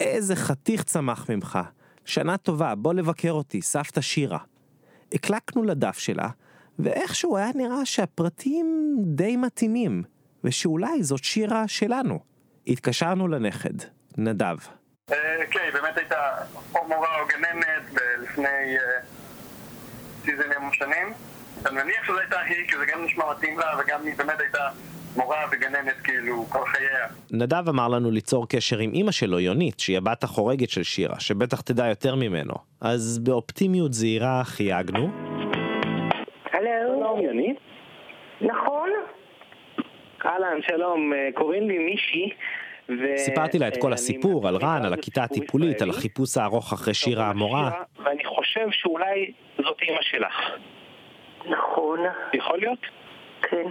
[0.00, 1.58] איזה חתיך צמח ממך.
[2.04, 4.38] שנה טובה, בוא לבקר אותי, סבתא שירה.
[5.12, 6.28] הקלקנו לדף שלה,
[6.78, 10.02] ואיכשהו היה נראה שהפרטים די מתאימים,
[10.44, 12.18] ושאולי זאת שירה שלנו.
[12.66, 13.74] התקשרנו לנכד,
[14.18, 14.56] נדב.
[15.06, 16.28] כן, היא באמת הייתה
[16.74, 18.76] או מורה או גננת לפני
[20.20, 21.12] סיזנים שנים.
[21.66, 24.68] אני מניח שזו הייתה היא, כי זה גם נשמע מתאים לה, וגם היא באמת הייתה
[25.16, 27.06] מורה וגננת כאילו כל חייה.
[27.30, 31.60] נדב אמר לנו ליצור קשר עם אימא שלו, יונית, שהיא הבת החורגת של שירה, שבטח
[31.60, 32.54] תדע יותר ממנו.
[32.80, 35.10] אז באופטימיות זהירה חייגנו.
[36.52, 37.18] הלו.
[37.22, 37.56] יונית.
[38.40, 38.90] נכון?
[40.26, 42.34] אהלן, שלום, קוראים לי מישי.
[42.88, 42.92] ו...
[43.16, 47.30] סיפרתי לה את כל הסיפור, על רן, על הכיתה הטיפולית, על החיפוש הארוך אחרי שירה
[47.30, 47.70] המורה.
[48.04, 50.34] ואני חושב שאולי זאת אימא שלך.
[51.46, 51.98] נכון.
[52.34, 52.78] יכול להיות?
[53.42, 53.66] כן.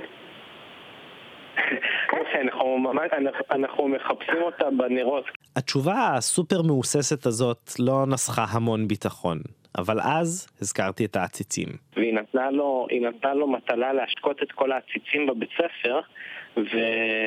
[2.41, 3.11] אנחנו, ממש,
[3.51, 5.25] אנחנו מחפשים אותה בנרות.
[5.55, 9.37] התשובה הסופר מהוססת הזאת לא נסחה המון ביטחון,
[9.77, 11.67] אבל אז הזכרתי את העציצים.
[11.95, 15.99] והיא נתנה לו, נתנה לו מטלה להשקות את כל העציצים בבית ספר,
[16.57, 16.77] ו...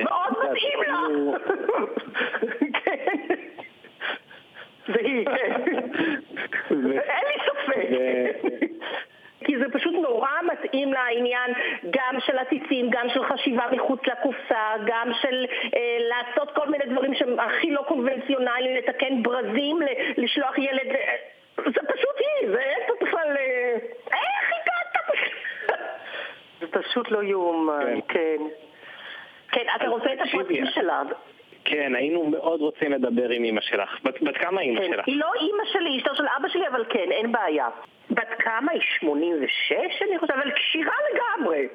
[0.05, 1.39] מאוד מתאים לה!
[2.85, 3.35] כן.
[4.87, 5.53] זה היא, כן.
[6.99, 7.89] אין לי ספק.
[9.45, 11.53] כי זה פשוט נורא מתאים לעניין
[11.91, 17.15] גם של עציצים, גם של חשיבה מחוץ לקופסה, גם של אה, לעשות כל מיני דברים
[17.15, 19.79] שהם הכי לא קונבנציונליים, לתקן ברזים,
[20.17, 20.97] לשלוח ילד...
[21.57, 23.37] זה פשוט היא, זה אין פה בכלל...
[23.37, 23.77] אה,
[24.13, 24.95] איך הגעת?
[26.61, 28.15] זה פשוט לא יאומן, כן.
[28.15, 28.45] כן,
[29.77, 31.03] אתה רוצה את הפרטים שלה.
[31.64, 33.99] כן, היינו מאוד רוצים לדבר עם אמא שלך.
[34.05, 35.05] בת, בת כמה אימא כן, שלך?
[35.07, 37.69] היא לא אימא שלי, אשתו של אבא שלי, אבל כן, אין בעיה.
[38.11, 38.73] בת כמה?
[38.73, 41.69] היא 86 אני חושבת, אבל כשירה לגמרי.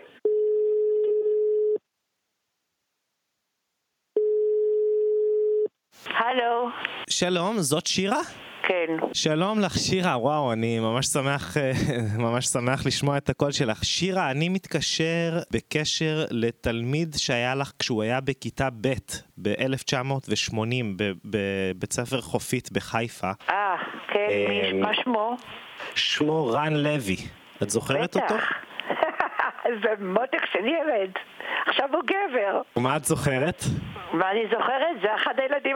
[6.08, 6.70] הלו.
[7.10, 8.22] שלום, זאת שירה?
[8.70, 9.08] כן.
[9.14, 11.58] שלום לך שירה, וואו, אני ממש שמח,
[12.26, 13.84] ממש שמח לשמוע את הקול שלך.
[13.84, 18.94] שירה, אני מתקשר בקשר לתלמיד שהיה לך כשהוא היה בכיתה ב'
[19.38, 20.62] ב-1980
[21.26, 23.32] בבית ספר חופית בחיפה.
[23.50, 23.76] אה,
[24.14, 25.36] כן, מי, מה שמו?
[25.96, 27.18] שמו רן לוי.
[27.64, 28.22] את זוכרת בטח.
[28.22, 28.36] אותו?
[29.84, 31.12] זה מותק של ילד.
[31.68, 32.62] עכשיו הוא גבר.
[32.78, 33.64] ומה את זוכרת?
[34.14, 35.02] מה אני זוכרת?
[35.02, 35.76] זה אחד הילדים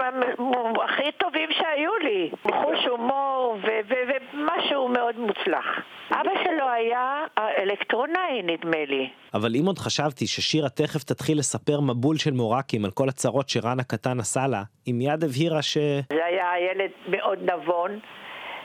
[0.84, 2.30] הכי טובים שהיו לי.
[2.42, 5.66] חוש הומור ו- ו- ומשהו מאוד מוצלח.
[6.12, 7.26] אבא שלו היה
[7.58, 9.10] אלקטרונאי, נדמה לי.
[9.34, 13.80] אבל אם עוד חשבתי ששירה תכף תתחיל לספר מבול של מורקים על כל הצרות שרן
[13.80, 15.78] הקטן עשה לה, היא מיד הבהירה ש...
[16.14, 18.00] זה היה ילד מאוד נבון.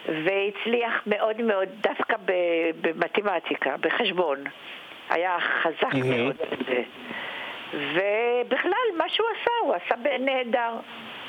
[0.08, 4.38] והצליח מאוד מאוד דווקא ב- במתמטיקה, בחשבון.
[5.10, 5.94] היה חזק.
[5.94, 6.82] מאוד בזה.
[7.72, 10.80] ובכלל, מה שהוא עשה, הוא עשה נהדר.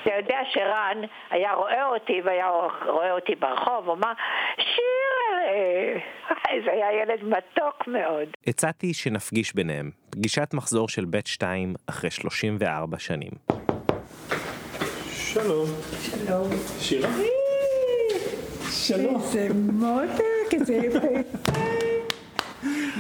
[0.04, 2.50] אתה יודע שרן היה רואה אותי והיה
[2.86, 4.12] רואה אותי ברחוב, הוא אמר,
[4.56, 8.28] שירה, זה היה ילד מתוק מאוד.
[8.48, 13.32] הצעתי שנפגיש ביניהם, פגישת מחזור של בית 2 אחרי 34 שנים.
[15.12, 15.66] שלום.
[16.02, 16.48] שלום.
[16.80, 17.10] שירה?
[18.70, 19.16] שלום.
[19.16, 21.79] איזה מותק, איזה יפה.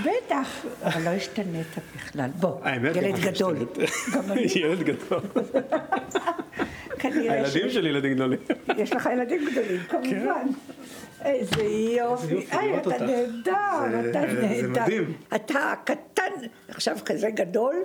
[0.03, 2.29] בטח, אבל לא השתנית בכלל.
[2.39, 2.59] בוא,
[2.95, 3.57] ילד גדול.
[4.55, 5.19] ילד גדול.
[6.99, 8.39] כנראה הילדים ש- שלי ילדים גדולים.
[8.77, 10.47] יש לך ילדים גדולים, כמובן.
[11.25, 11.63] איזה
[11.97, 12.35] יופי.
[12.35, 13.05] לראות אתה.
[13.05, 13.51] נהדר,
[14.01, 14.81] זה- אתה זה נהדר.
[14.83, 15.13] מדהים.
[15.35, 16.23] אתה קטן,
[16.69, 17.75] עכשיו כזה גדול.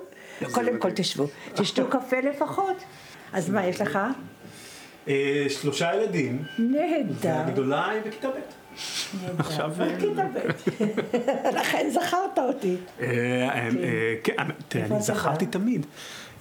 [0.52, 2.84] קודם כל תשבו, תשתו קפה לפחות.
[3.32, 3.98] אז מה יש לך?
[5.08, 6.42] אה, שלושה ילדים.
[6.58, 7.28] נהדר.
[7.46, 8.32] והגדולה היא בכיתה ב'.
[9.38, 9.72] עכשיו...
[9.78, 9.82] ב'.
[11.58, 12.76] לכן זכרת אותי.
[13.00, 14.36] אה, אה, אה, כן,
[14.92, 15.86] אני זכרתי תמיד.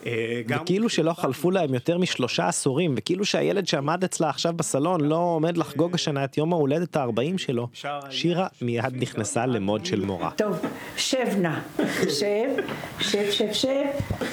[0.06, 0.42] אה.
[0.48, 5.58] וכאילו שלא חלפו להם יותר משלושה עשורים, וכאילו שהילד שעמד אצלה עכשיו בסלון לא עומד
[5.58, 7.68] לחגוג השנה את יום ההולדת ה-40 שלו,
[8.10, 10.32] שירה מיד נכנסה למוד של מורה.
[10.32, 10.60] טוב,
[10.98, 11.60] שב נא,
[12.10, 12.50] שב,
[13.00, 13.84] שב, שב, שב,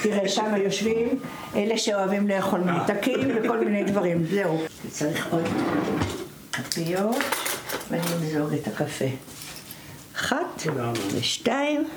[0.03, 1.09] תראה שם יושבים
[1.57, 4.59] אלה שאוהבים לאכול ממתקים וכל מיני דברים, זהו.
[4.89, 5.45] צריך עוד
[6.53, 7.17] כפיות
[7.91, 9.05] ואני אמזוג את הקפה.
[10.17, 10.63] אחת
[11.15, 11.89] ושתיים,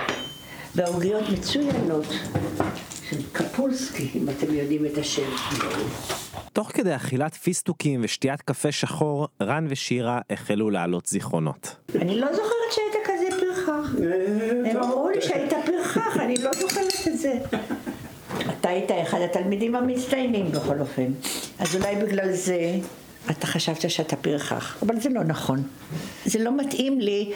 [0.76, 2.06] והעוגיות מצוינות
[3.10, 5.30] של קפולסקי, אם אתם יודעים את השם.
[6.54, 11.76] תוך כדי אכילת פיסטוקים ושתיית קפה שחור, רן ושירה החלו להעלות זיכרונות.
[11.96, 13.96] אני לא זוכרת שהיית כזה פרחח.
[14.66, 17.34] הם אמרו לי שהיית פרחח, אני לא זוכרת את זה.
[18.60, 21.12] אתה היית אחד התלמידים המצטיינים בכל אופן.
[21.60, 22.80] אז אולי בגלל זה
[23.32, 25.64] אתה חשבת שאתה פרחח, אבל זה לא נכון.
[26.26, 27.32] זה לא מתאים לי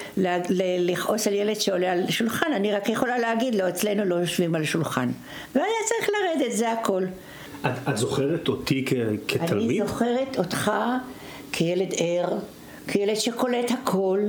[0.79, 4.65] לכעוס על ילד שעולה על שולחן, אני רק יכולה להגיד לו, אצלנו לא יושבים על
[4.65, 5.09] שולחן.
[5.55, 7.03] והיה צריך לרדת, זה הכל.
[7.65, 8.93] את, את זוכרת אותי כ,
[9.27, 9.81] כתלמיד?
[9.81, 10.71] אני זוכרת אותך
[11.51, 12.37] כילד ער,
[12.87, 14.19] כילד שקולט הכל.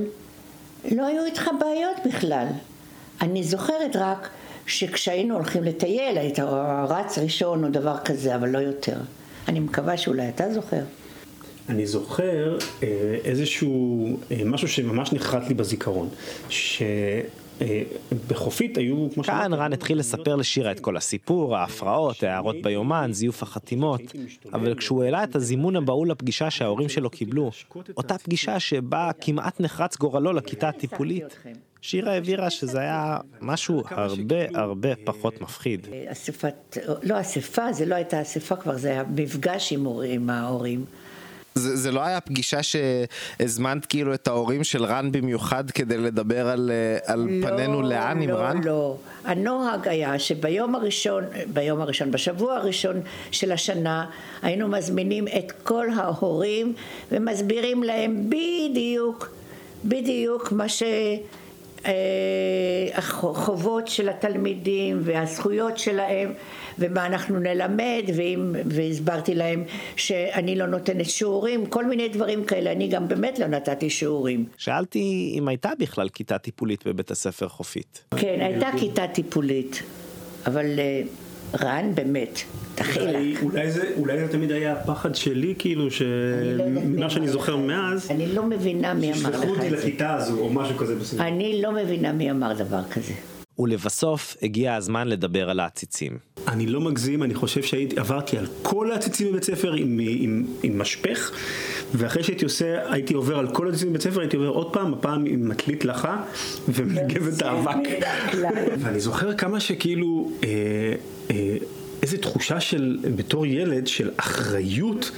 [0.91, 2.47] לא היו איתך בעיות בכלל.
[3.21, 4.29] אני זוכרת רק
[4.65, 6.39] שכשהיינו הולכים לטייל היית
[6.89, 8.97] רץ ראשון או דבר כזה, אבל לא יותר.
[9.47, 10.81] אני מקווה שאולי אתה זוכר.
[11.69, 16.09] אני זוכר אה, איזשהו, אה, משהו שממש נחרט לי בזיכרון,
[17.59, 23.43] שבחופית היו, כמו כאן רן התחיל לספר לשירה את כל הסיפור, ההפרעות, ההערות ביומן, זיוף
[23.43, 24.01] החתימות,
[24.53, 27.51] אבל כשהוא העלה את הזימון הבהול לפגישה שההורים שלו קיבלו,
[27.97, 31.25] אותה פגישה שבה כמעט נחרץ גורלו לכיתה הטיפולית,
[31.81, 35.87] שירה הבהירה שזה היה משהו הרבה הרבה פחות מפחיד.
[36.07, 40.85] אספת, לא אספה, זה לא הייתה אספה כבר, זה היה מפגש עם ההורים.
[41.59, 46.71] זה, זה לא היה פגישה שהזמנת כאילו את ההורים של רן במיוחד כדי לדבר על,
[46.73, 48.63] אה, על פנינו לאן עם לא, רן?
[48.63, 54.05] לא, הנוהג היה שביום הראשון, ביום הראשון, בשבוע הראשון של השנה,
[54.41, 56.73] היינו מזמינים את כל ההורים
[57.11, 59.29] ומסבירים להם בדיוק,
[59.85, 60.83] בדיוק מה ש...
[61.85, 61.91] אה,
[62.93, 66.33] החובות של התלמידים והזכויות שלהם
[66.79, 69.63] ומה אנחנו נלמד ואם, והסברתי להם
[69.95, 75.33] שאני לא נותנת שיעורים כל מיני דברים כאלה אני גם באמת לא נתתי שיעורים שאלתי
[75.37, 78.03] אם הייתה בכלל כיתה טיפולית בבית הספר חופית.
[78.17, 79.83] כן, הייתה כיתה טיפולית,
[80.45, 81.01] אבל אה,
[81.61, 82.39] רן, באמת.
[83.01, 86.01] אולי, אולי, זה, אולי זה תמיד היה הפחד שלי, כאילו, ש...
[86.67, 89.77] ממה שאני זוכר מאז, אני לא מבינה מי אמר לך אותי את זה.
[89.77, 91.27] לכיתה הזו, או משהו כזה בסביבה.
[91.27, 93.13] אני לא מבינה מי אמר דבר כזה.
[93.59, 96.17] ולבסוף הגיע הזמן לדבר על העציצים.
[96.47, 100.79] אני לא מגזים, אני חושב שהייתי, עברתי על כל העציצים בבית ספר עם, עם, עם
[100.81, 101.31] משפך,
[101.93, 105.25] ואחרי שהייתי עושה, הייתי עובר על כל העציצים בבית ספר, הייתי עובר עוד פעם, הפעם
[105.25, 106.23] עם מטלית לחה
[106.69, 107.89] ומנגב את האבק.
[108.79, 110.49] ואני זוכר כמה שכאילו, אה,
[111.31, 111.57] אה,
[112.01, 115.11] איזה תחושה של, בתור ילד, של אחריות,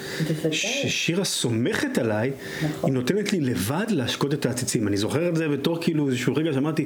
[0.52, 2.32] ששירה סומכת עליי,
[2.84, 4.88] היא נותנת לי לבד להשקות את העציצים.
[4.88, 6.86] אני זוכר את זה בתור כאילו איזשהו רגע שאמרתי,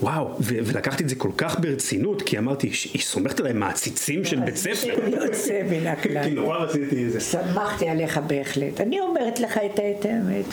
[0.00, 4.24] וואו, ו- ולקחתי את זה כל כך ברצינות, כי אמרתי, "ש- היא סומכת עליי מהעציצים
[4.24, 4.94] של בית ספר.
[5.24, 6.24] יוצא מן הכלל.
[6.28, 7.20] כי נורא רציתי את זה.
[7.20, 8.80] שמחתי עליך בהחלט.
[8.80, 10.44] אני אומרת לך את האמת.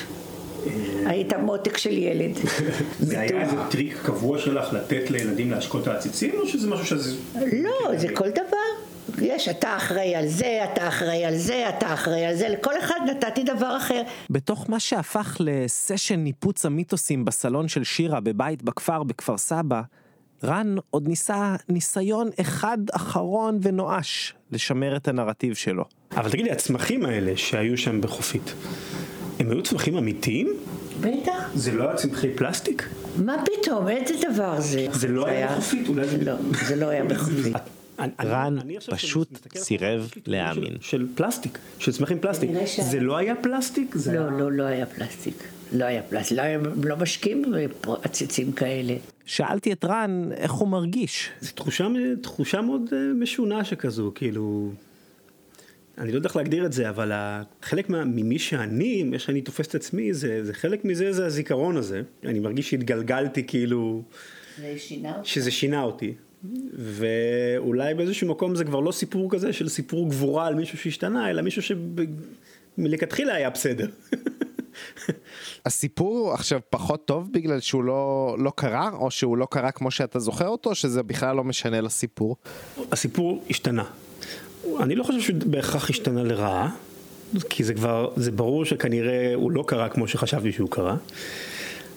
[1.05, 2.31] היית מותק של ילד.
[2.99, 7.15] זה היה איזה טריק קבוע שלך לתת לילדים להשקות את העציצים, או שזה משהו שזה...
[7.35, 8.91] לא, זה כל דבר.
[9.21, 12.99] יש, אתה אחראי על זה, אתה אחראי על זה, אתה אחראי על זה, לכל אחד
[13.09, 14.01] נתתי דבר אחר.
[14.29, 19.81] בתוך מה שהפך לסשן ניפוץ המיתוסים בסלון של שירה בבית בכפר בכפר סבא,
[20.43, 25.83] רן עוד ניסה ניסיון אחד אחרון ונואש לשמר את הנרטיב שלו.
[26.11, 28.53] אבל תגידי, הצמחים האלה שהיו שם בחופית,
[29.41, 30.53] הם היו צמחים אמיתיים?
[30.99, 31.51] בטח.
[31.55, 32.89] זה לא היה צמחי פלסטיק?
[33.17, 34.87] מה פתאום, איזה דבר זה?
[34.91, 35.87] זה לא היה בחופית?
[35.87, 36.25] אולי זה...
[36.25, 36.33] לא,
[36.67, 37.55] זה לא היה בחופית.
[38.23, 38.57] רן
[38.89, 40.77] פשוט סירב להאמין.
[40.81, 42.49] של פלסטיק, של צמחים פלסטיק.
[42.81, 43.95] זה לא היה פלסטיק?
[44.13, 45.43] לא, לא, לא היה פלסטיק.
[45.73, 46.37] לא היה פלסטיק.
[46.37, 46.45] לא,
[46.83, 47.43] לא משקיעים
[47.87, 48.93] בעציצים כאלה.
[49.25, 51.29] שאלתי את רן איך הוא מרגיש.
[51.41, 51.87] זו תחושה,
[52.21, 54.71] תחושה מאוד אה, משונה שכזו, כאילו...
[55.97, 57.11] אני לא יודע איך להגדיר את זה, אבל
[57.61, 61.77] חלק מה, ממי שאני, מה שאני תופס את עצמי, זה, זה חלק מזה זה הזיכרון
[61.77, 62.01] הזה.
[62.25, 64.03] אני מרגיש שהתגלגלתי כאילו,
[64.57, 65.27] זה שינה אותך.
[65.27, 66.13] שזה שינה אותי.
[66.73, 71.41] ואולי באיזשהו מקום זה כבר לא סיפור כזה של סיפור גבורה על מישהו שהשתנה, אלא
[71.41, 71.61] מישהו
[72.77, 73.87] שמלכתחילה היה בסדר.
[75.65, 80.19] הסיפור עכשיו פחות טוב בגלל שהוא לא, לא קרה, או שהוא לא קרה כמו שאתה
[80.19, 82.35] זוכר אותו, או שזה בכלל לא משנה לסיפור?
[82.91, 83.83] הסיפור השתנה.
[84.79, 86.69] אני לא חושב שהוא בהכרח השתנה לרעה,
[87.49, 90.95] כי זה כבר, זה ברור שכנראה הוא לא קרה כמו שחשבתי שהוא קרה,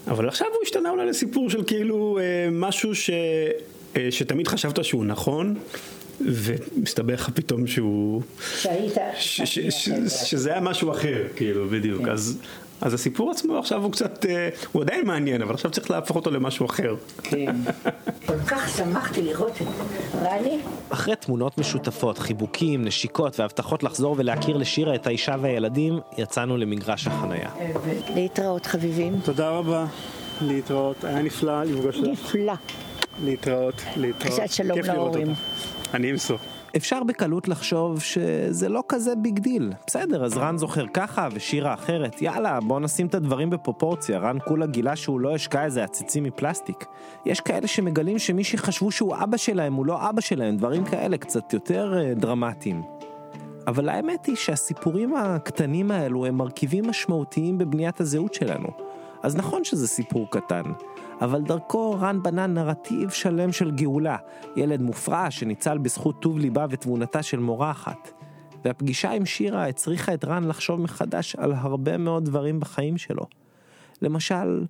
[0.06, 3.10] אבל עכשיו הוא השתנה אולי לסיפור של כאילו אה, משהו ש,
[3.96, 5.54] אה, שתמיד חשבת שהוא נכון,
[6.20, 8.22] ומסתבר לך פתאום שהוא...
[8.58, 8.94] שהיית...
[9.18, 12.08] ש, ש, ש, שזה היה משהו אחר, כאילו, בדיוק.
[12.08, 12.38] אז,
[12.80, 16.30] אז הסיפור עצמו עכשיו הוא קצת, אה, הוא עדיין מעניין, אבל עכשיו צריך להפוך אותו
[16.30, 16.94] למשהו אחר.
[17.22, 17.56] כן.
[18.26, 19.66] כל כך שמחתי לראות את
[20.22, 20.58] רני.
[20.90, 27.50] אחרי תמונות משותפות, חיבוקים, נשיקות והבטחות לחזור ולהכיר לשירה את האישה והילדים, יצאנו למגרש החנייה.
[28.14, 29.20] להתראות חביבים.
[29.24, 29.86] תודה רבה,
[30.40, 32.08] להתראות, היה נפלא לפגוש אותך.
[32.08, 32.52] נפלא.
[33.24, 34.32] להתראות, להתראות.
[34.34, 35.28] קצת שלום כיף לראות להורים.
[35.28, 35.94] אותך.
[35.94, 36.38] אני אמסור.
[36.76, 39.72] אפשר בקלות לחשוב שזה לא כזה big deal.
[39.86, 44.18] בסדר, אז רן זוכר ככה ושירה אחרת, יאללה, בוא נשים את הדברים בפרופורציה.
[44.18, 46.84] רן כולה גילה שהוא לא השקה איזה עציצים מפלסטיק.
[47.26, 51.52] יש כאלה שמגלים שמי שחשבו שהוא אבא שלהם הוא לא אבא שלהם, דברים כאלה קצת
[51.52, 52.82] יותר uh, דרמטיים.
[53.66, 58.83] אבל האמת היא שהסיפורים הקטנים האלו הם מרכיבים משמעותיים בבניית הזהות שלנו.
[59.24, 60.62] אז נכון שזה סיפור קטן,
[61.20, 64.16] אבל דרכו רן בנה נרטיב שלם של גאולה,
[64.56, 68.12] ילד מופרע שניצל בזכות טוב ליבה ותבונתה של מורה אחת.
[68.64, 73.26] והפגישה עם שירה הצריכה את רן לחשוב מחדש על הרבה מאוד דברים בחיים שלו.
[74.02, 74.64] למשל,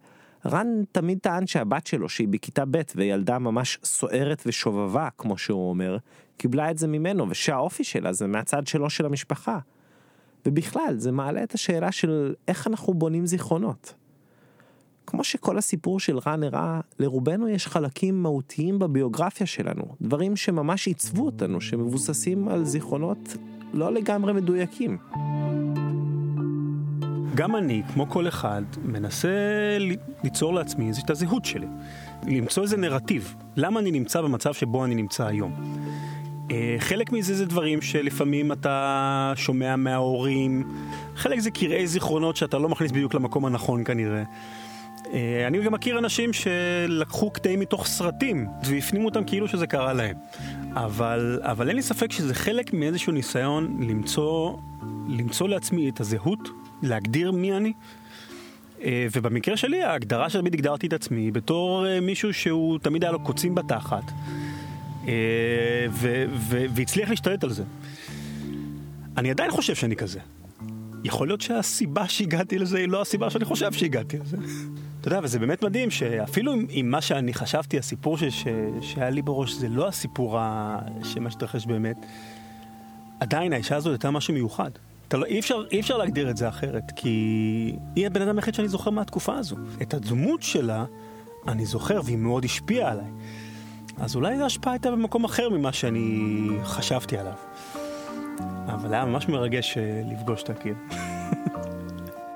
[0.47, 5.97] רן תמיד טען שהבת שלו, שהיא בכיתה ב' וילדה ממש סוערת ושובבה, כמו שהוא אומר,
[6.37, 9.59] קיבלה את זה ממנו, ושהאופי שלה זה מהצד שלו של המשפחה.
[10.47, 13.95] ובכלל, זה מעלה את השאלה של איך אנחנו בונים זיכרונות.
[15.07, 21.27] כמו שכל הסיפור של רן הראה, לרובנו יש חלקים מהותיים בביוגרפיה שלנו, דברים שממש עיצבו
[21.27, 23.37] אותנו, שמבוססים על זיכרונות
[23.73, 24.99] לא לגמרי מדויקים.
[27.35, 29.29] גם אני, כמו כל אחד, מנסה
[30.25, 31.67] ליצור לעצמי את הזהות שלי.
[32.27, 33.35] למצוא איזה נרטיב.
[33.57, 35.53] למה אני נמצא במצב שבו אני נמצא היום?
[36.51, 40.65] אה, חלק מזה זה דברים שלפעמים אתה שומע מההורים,
[41.17, 44.23] חלק זה קרעי זיכרונות שאתה לא מכניס בדיוק למקום הנכון כנראה.
[45.13, 50.17] אה, אני גם מכיר אנשים שלקחו קטעים מתוך סרטים והפנימו אותם כאילו שזה קרה להם.
[50.73, 54.57] אבל, אבל אין לי ספק שזה חלק מאיזשהו ניסיון למצוא,
[55.09, 56.49] למצוא לעצמי את הזהות,
[56.83, 57.73] להגדיר מי אני.
[58.83, 63.21] אה, ובמקרה שלי ההגדרה שתמיד הגדרתי את עצמי בתור אה, מישהו שהוא תמיד היה לו
[63.21, 64.13] קוצים בתחת
[66.75, 67.65] והצליח להשתלט על זה.
[69.17, 70.21] אני עדיין חושב שאני כזה.
[71.05, 74.37] יכול להיות שהסיבה שהגעתי לזה היא לא הסיבה שאני חושב שהגעתי לזה.
[75.05, 78.47] אתה יודע, וזה באמת מדהים שאפילו עם מה שאני חשבתי, הסיפור ש, ש,
[78.81, 80.79] שהיה לי בראש, זה לא הסיפור ה...
[81.03, 81.97] שמה שהתרחש באמת,
[83.21, 84.71] עדיין האישה הזאת הייתה משהו מיוחד.
[85.13, 87.09] לא, אי, אפשר, אי אפשר להגדיר את זה אחרת, כי
[87.97, 89.57] היא הבן אדם היחיד שאני זוכר מהתקופה הזו.
[89.83, 90.85] את הדמות שלה
[91.49, 93.11] אני זוכר, והיא מאוד השפיעה עליי.
[93.99, 97.37] אז אולי ההשפעה הייתה במקום אחר ממה שאני חשבתי עליו.
[98.67, 100.75] אבל היה ממש מרגש אה, לפגוש את הקיר.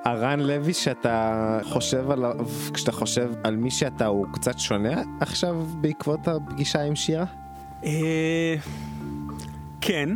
[0.09, 6.29] הרן לוי שאתה חושב עליו, כשאתה חושב על מי שאתה, הוא קצת שונה עכשיו בעקבות
[6.29, 7.25] הפגישה עם שירה?
[7.85, 8.55] אה,
[9.81, 10.09] כן,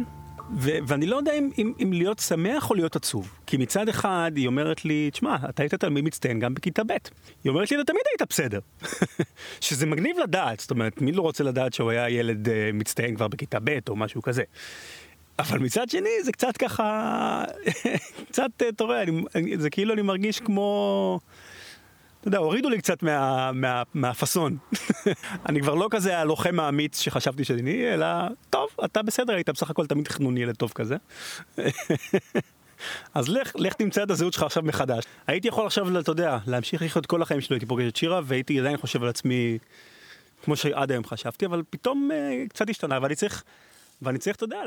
[0.56, 3.32] ואני לא יודע אם, אם, אם להיות שמח או להיות עצוב.
[3.46, 6.92] כי מצד אחד היא אומרת לי, תשמע, אתה היית תלמיד מצטיין גם בכיתה ב'.
[7.44, 8.60] היא אומרת לי, אתה תמיד היית בסדר.
[9.60, 13.28] שזה מגניב לדעת, זאת אומרת, מי לא רוצה לדעת שהוא היה ילד uh, מצטיין כבר
[13.28, 14.42] בכיתה ב' או משהו כזה.
[15.38, 17.44] אבל מצד שני זה קצת ככה,
[18.28, 19.04] קצת, אתה רואה,
[19.58, 21.20] זה כאילו אני מרגיש כמו...
[22.20, 24.56] אתה יודע, הורידו לי קצת מה, מה, מהפאסון.
[25.48, 28.06] אני כבר לא כזה הלוחם האמיץ שחשבתי שאני, אלא,
[28.50, 30.96] טוב, אתה בסדר, היית בסך הכל תמיד תכנון ילד טוב כזה.
[33.14, 35.04] אז לך, לך תמצא את הזהות שלך עכשיו מחדש.
[35.26, 38.60] הייתי יכול עכשיו, אתה יודע, להמשיך לחיות כל החיים שלו, הייתי פוגש את שירה, והייתי
[38.60, 39.58] עדיין חושב על עצמי
[40.44, 43.44] כמו שעד היום חשבתי, אבל פתאום אה, קצת השתנה, ואני צריך...
[44.02, 44.62] ואני צריך, אתה יודע,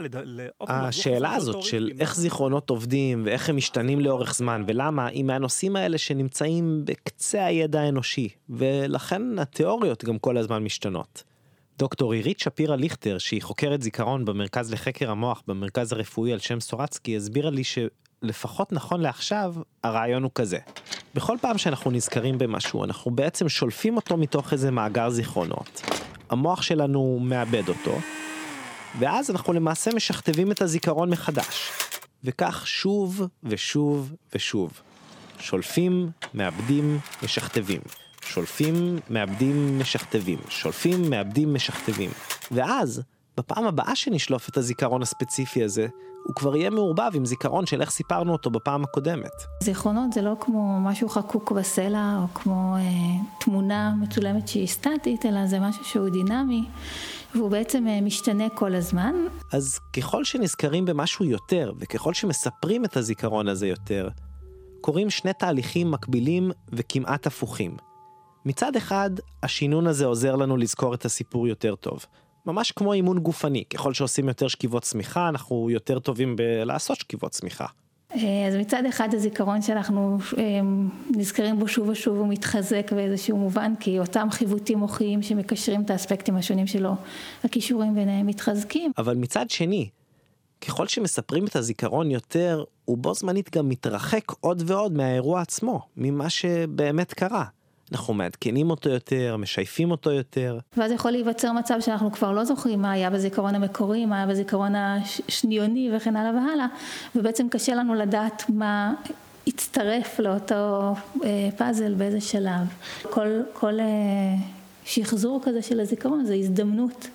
[0.70, 5.98] השאלה הזאת של איך זיכרונות עובדים ואיך הם משתנים לאורך זמן ולמה, היא מהנושאים האלה
[5.98, 11.24] שנמצאים בקצה הידע האנושי, ולכן התיאוריות גם כל הזמן משתנות.
[11.80, 17.18] דוקטור עירית שפירא ליכטר, שהיא חוקרת זיכרון במרכז לחקר המוח במרכז הרפואי על שם סורצקי,
[17.18, 20.58] הסבירה לי שלפחות נכון לעכשיו, הרעיון הוא כזה.
[21.16, 25.82] בכל פעם שאנחנו נזכרים במשהו, אנחנו בעצם שולפים אותו מתוך איזה מאגר זיכרונות.
[26.30, 27.98] המוח שלנו מאבד אותו,
[29.00, 31.72] ואז אנחנו למעשה משכתבים את הזיכרון מחדש.
[32.24, 34.72] וכך שוב ושוב ושוב.
[35.40, 37.82] שולפים, מאבדים, משכתבים.
[38.26, 40.40] שולפים, מאבדים, משכתבים.
[40.50, 42.10] שולפים, מאבדים, משכתבים.
[42.52, 43.02] ואז,
[43.38, 45.88] בפעם הבאה שנשלוף את הזיכרון הספציפי הזה,
[46.26, 49.32] הוא כבר יהיה מעורבב עם זיכרון של איך סיפרנו אותו בפעם הקודמת.
[49.64, 52.82] זיכרונות זה לא כמו משהו חקוק בסלע, או כמו אה,
[53.40, 56.64] תמונה מצולמת שהיא סטטית, אלא זה משהו שהוא דינמי.
[57.36, 59.16] והוא בעצם אה, משתנה כל הזמן.
[59.54, 64.10] אז ככל שנזכרים במשהו יותר, וככל שמספרים את הזיכרון הזה יותר,
[64.82, 67.78] קורים שני תהליכים מקבילים וכמעט הפוכים.
[68.46, 69.10] מצד אחד,
[69.44, 72.06] השינון הזה עוזר לנו לזכור את הסיפור יותר טוב.
[72.46, 77.66] ממש כמו אימון גופני, ככל שעושים יותר שכיבות צמיחה, אנחנו יותר טובים בלעשות שכיבות צמיחה.
[78.16, 80.44] אה, אז מצד אחד הזיכרון שאנחנו אה,
[81.16, 86.36] נזכרים בו שוב ושוב הוא מתחזק באיזשהו מובן כי אותם חיווטים מוחיים שמקשרים את האספקטים
[86.36, 86.96] השונים שלו,
[87.44, 88.92] הכישורים ביניהם מתחזקים.
[88.98, 89.90] אבל מצד שני,
[90.62, 96.30] ככל שמספרים את הזיכרון יותר, הוא בו זמנית גם מתרחק עוד ועוד מהאירוע עצמו, ממה
[96.30, 97.46] שבאמת קרה.
[97.92, 100.60] אנחנו מעדכנים אותו יותר, משייפים אותו יותר.
[100.78, 104.76] ואז יכול להיווצר מצב שאנחנו כבר לא זוכרים מה היה בזיכרון המקורי, מה היה בזיכרון
[104.76, 106.68] השניוני וכן הלאה והלאה,
[107.16, 108.94] ובעצם קשה לנו לדעת מה
[109.48, 112.68] הצטרף לאותו אה, פאזל באיזה שלב.
[113.02, 113.86] כל, כל אה,
[114.86, 117.08] שחזור כזה של הזיכרון זה הזדמנות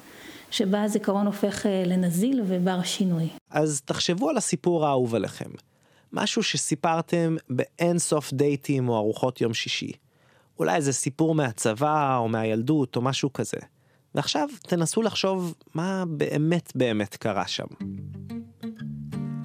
[0.50, 3.28] שבה הזיכרון הופך אה, לנזיל ובר שינוי.
[3.50, 5.50] אז תחשבו על הסיפור האהוב עליכם.
[6.12, 9.92] משהו שסיפרתם באין סוף דייטים או ארוחות יום שישי.
[10.60, 13.56] אולי איזה סיפור מהצבא או מהילדות או משהו כזה.
[14.14, 17.66] ועכשיו תנסו לחשוב מה באמת באמת קרה שם.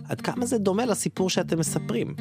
[0.10, 2.16] עד כמה זה דומה לסיפור שאתם מספרים?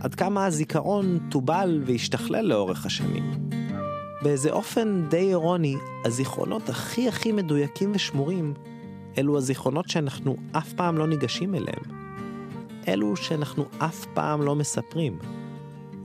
[0.00, 3.50] עד כמה הזיכרון טובל והשתכלל לאורך השנים?
[4.22, 8.54] באיזה אופן די אירוני, הזיכרונות הכי הכי מדויקים ושמורים,
[9.18, 11.82] אלו הזיכרונות שאנחנו אף פעם לא ניגשים אליהם.
[12.88, 15.18] אלו שאנחנו אף פעם לא מספרים.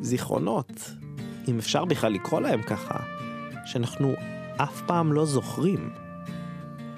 [0.01, 0.91] זיכרונות,
[1.47, 2.99] אם אפשר בכלל לקרוא להם ככה,
[3.65, 4.13] שאנחנו
[4.57, 5.89] אף פעם לא זוכרים.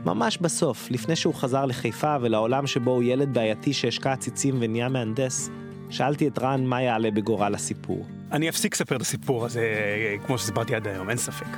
[0.06, 5.50] ממש בסוף, לפני שהוא חזר לחיפה ולעולם שבו הוא ילד בעייתי שהשקע עציצים ונהיה מהנדס,
[5.90, 8.06] שאלתי את רן מה יעלה בגורל הסיפור.
[8.32, 9.62] אני אפסיק לספר את הסיפור הזה
[10.26, 11.58] כמו שסיפרתי עד היום, אין ספק.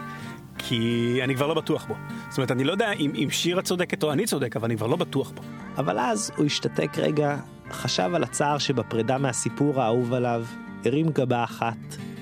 [0.58, 1.94] כי אני כבר לא בטוח בו.
[2.30, 4.88] זאת אומרת, אני לא יודע אם, אם שירה צודקת או אני צודק, אבל אני כבר
[4.88, 5.42] לא בטוח בו.
[5.78, 7.38] אבל אז הוא השתתק רגע,
[7.72, 10.46] חשב על הצער שבפרידה מהסיפור האהוב עליו,
[10.86, 11.78] הרים גבה אחת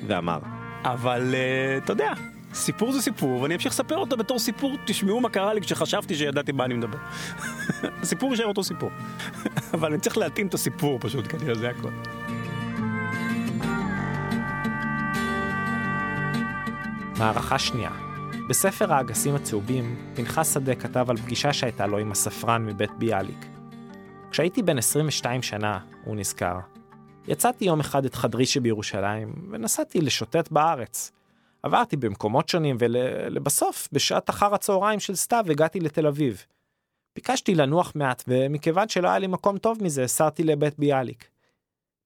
[0.08, 0.57] ואמר.
[0.94, 2.14] אבל uh, אתה יודע,
[2.54, 6.52] סיפור זה סיפור, ואני אמשיך לספר אותו בתור סיפור, תשמעו מה קרה לי כשחשבתי שידעתי
[6.52, 6.98] מה אני מדבר.
[8.02, 8.90] הסיפור יישאר אותו סיפור.
[9.74, 11.90] אבל אני צריך להתאים את הסיפור פשוט, כנראה זה הכל.
[17.18, 17.92] מערכה שנייה.
[18.50, 23.46] בספר האגסים הצהובים, פנחס שדה כתב על פגישה שהייתה לו עם הספרן מבית ביאליק.
[24.32, 26.60] כשהייתי בן 22 שנה, הוא נזכר,
[27.28, 31.12] יצאתי יום אחד את חדרי שבירושלים, ונסעתי לשוטט בארץ.
[31.64, 36.46] עברתי במקומות שונים, ולבסוף, בשעת אחר הצהריים של סתיו, הגעתי לתל אביב.
[37.16, 41.30] ביקשתי לנוח מעט, ומכיוון שלא היה לי מקום טוב מזה, הסרתי לבית ביאליק.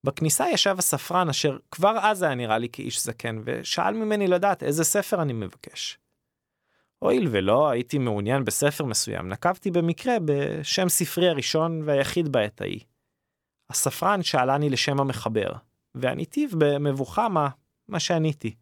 [0.03, 4.83] בכניסה ישב הספרן אשר כבר אז היה נראה לי כאיש זקן, ושאל ממני לדעת איזה
[4.83, 5.97] ספר אני מבקש.
[6.99, 12.79] הואיל ולא הייתי מעוניין בספר מסוים, נקבתי במקרה בשם ספרי הראשון והיחיד בעת ההיא.
[13.71, 15.51] הספרן שאלני לשם המחבר,
[15.95, 17.49] ועניתיו במבוכה מה,
[17.87, 18.55] מה שעניתי.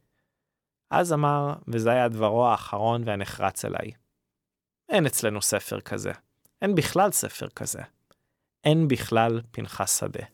[0.92, 3.92] אז אמר, וזה היה דברו האחרון והנחרץ אליי.
[4.90, 6.12] אין אצלנו ספר כזה.
[6.62, 7.82] אין בכלל ספר כזה.
[8.64, 10.26] אין בכלל פנחס שדה.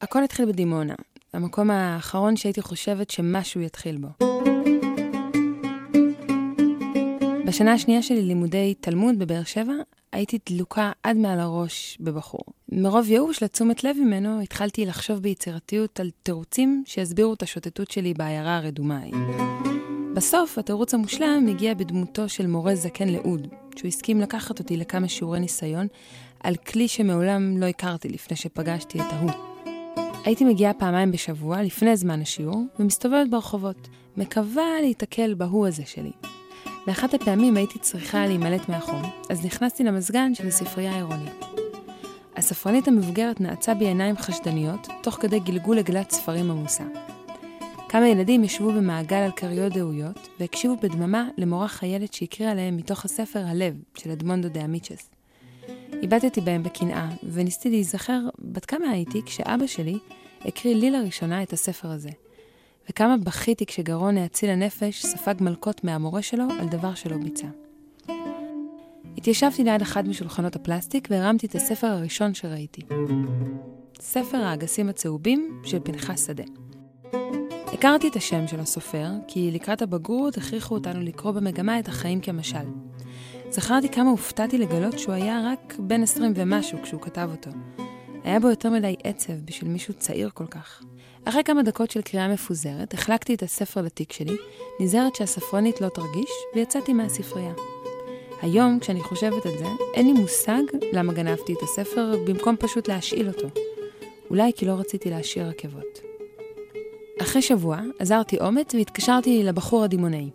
[0.00, 0.94] הכל התחיל בדימונה,
[1.32, 4.08] המקום האחרון שהייתי חושבת שמשהו יתחיל בו.
[7.46, 9.74] בשנה השנייה שלי לימודי תלמוד בבאר שבע,
[10.14, 12.44] הייתי דלוקה עד מעל הראש בבחור.
[12.72, 18.56] מרוב ייאוש לתשומת לב ממנו, התחלתי לחשוב ביצירתיות על תירוצים שיסבירו את השוטטות שלי בעיירה
[18.56, 19.14] הרדומה ההיא.
[20.14, 25.40] בסוף, התירוץ המושלם הגיע בדמותו של מורה זקן לאוד, שהוא הסכים לקחת אותי לכמה שיעורי
[25.40, 25.86] ניסיון
[26.40, 29.30] על כלי שמעולם לא הכרתי לפני שפגשתי את ההוא.
[30.24, 36.12] הייתי מגיעה פעמיים בשבוע, לפני זמן השיעור, ומסתובבת ברחובות, מקווה להיתקל בהוא הזה שלי.
[36.86, 41.44] באחת הפעמים הייתי צריכה להימלט מהחום, אז נכנסתי למזגן של הספרייה העירונית.
[42.36, 46.84] הספרנית המבוגרת נעצה בי עיניים חשדניות, תוך כדי גלגול עגלת ספרים עמוסה.
[47.88, 53.46] כמה ילדים ישבו במעגל על כריות דהויות, והקשיבו בדממה למורה חיילת שהקריאה להם מתוך הספר
[53.46, 55.10] הלב של אדמונדו דה אמיצ'ס.
[56.02, 59.98] איבדתי בהם בקנאה, וניסיתי להיזכר בת כמה הייתי כשאבא שלי
[60.44, 62.10] הקריא לי לראשונה את הספר הזה.
[62.90, 67.46] וכמה בכיתי כשגרון האציל הנפש ספג מלקות מהמורה שלו על דבר שלא ביצע.
[69.18, 72.82] התיישבתי ליד אחד משולחנות הפלסטיק והרמתי את הספר הראשון שראיתי.
[74.00, 76.44] ספר האגסים הצהובים של פנחס שדה.
[77.72, 82.66] הכרתי את השם של הסופר, כי לקראת הבגרות הכריחו אותנו לקרוא במגמה את החיים כמשל.
[83.50, 87.50] זכרתי כמה הופתעתי לגלות שהוא היה רק בן עשרים ומשהו כשהוא כתב אותו.
[88.24, 90.82] היה בו יותר מדי עצב בשביל מישהו צעיר כל כך.
[91.24, 94.36] אחרי כמה דקות של קריאה מפוזרת, החלקתי את הספר לתיק שלי,
[94.80, 97.52] נזהרת שהספרנית לא תרגיש, ויצאתי מהספרייה.
[98.42, 100.62] היום, כשאני חושבת על זה, אין לי מושג
[100.92, 103.48] למה גנבתי את הספר במקום פשוט להשאיל אותו.
[104.30, 106.00] אולי כי לא רציתי להשאיר עקבות.
[107.22, 110.30] אחרי שבוע, עזרתי אומץ והתקשרתי לבחור הדימונאי.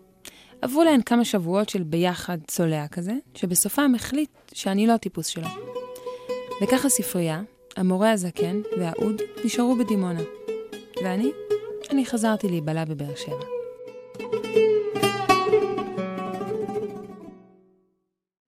[0.61, 5.47] עברו להן כמה שבועות של ביחד צולע כזה, שבסופם החליט שאני לא הטיפוס שלו.
[6.61, 7.41] וכך הספרייה,
[7.77, 10.21] המורה הזקן והאוד נשארו בדימונה.
[11.03, 11.31] ואני?
[11.91, 13.45] אני חזרתי להיבלע בבאר שבע.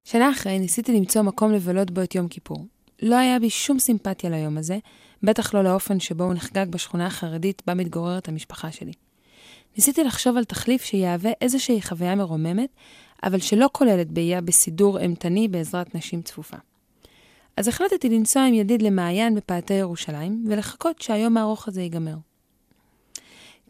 [0.04, 2.66] שנה אחרי ניסיתי למצוא מקום לבלות בו את יום כיפור.
[3.02, 4.78] לא היה בי שום סימפתיה ליום הזה,
[5.24, 8.94] בטח לא לאופן שבו הוא נחגג בשכונה החרדית בה מתגוררת המשפחה שלי.
[9.78, 12.70] ניסיתי לחשוב על תחליף שיהווה איזושהי חוויה מרוממת,
[13.24, 16.58] אבל שלא כוללת באייה בסידור אימתני בעזרת נשים צפופה.
[17.58, 22.16] אז החלטתי לנסוע עם ידיד למעיין בפאתי ירושלים, ולחכות שהיום הארוך הזה ייגמר.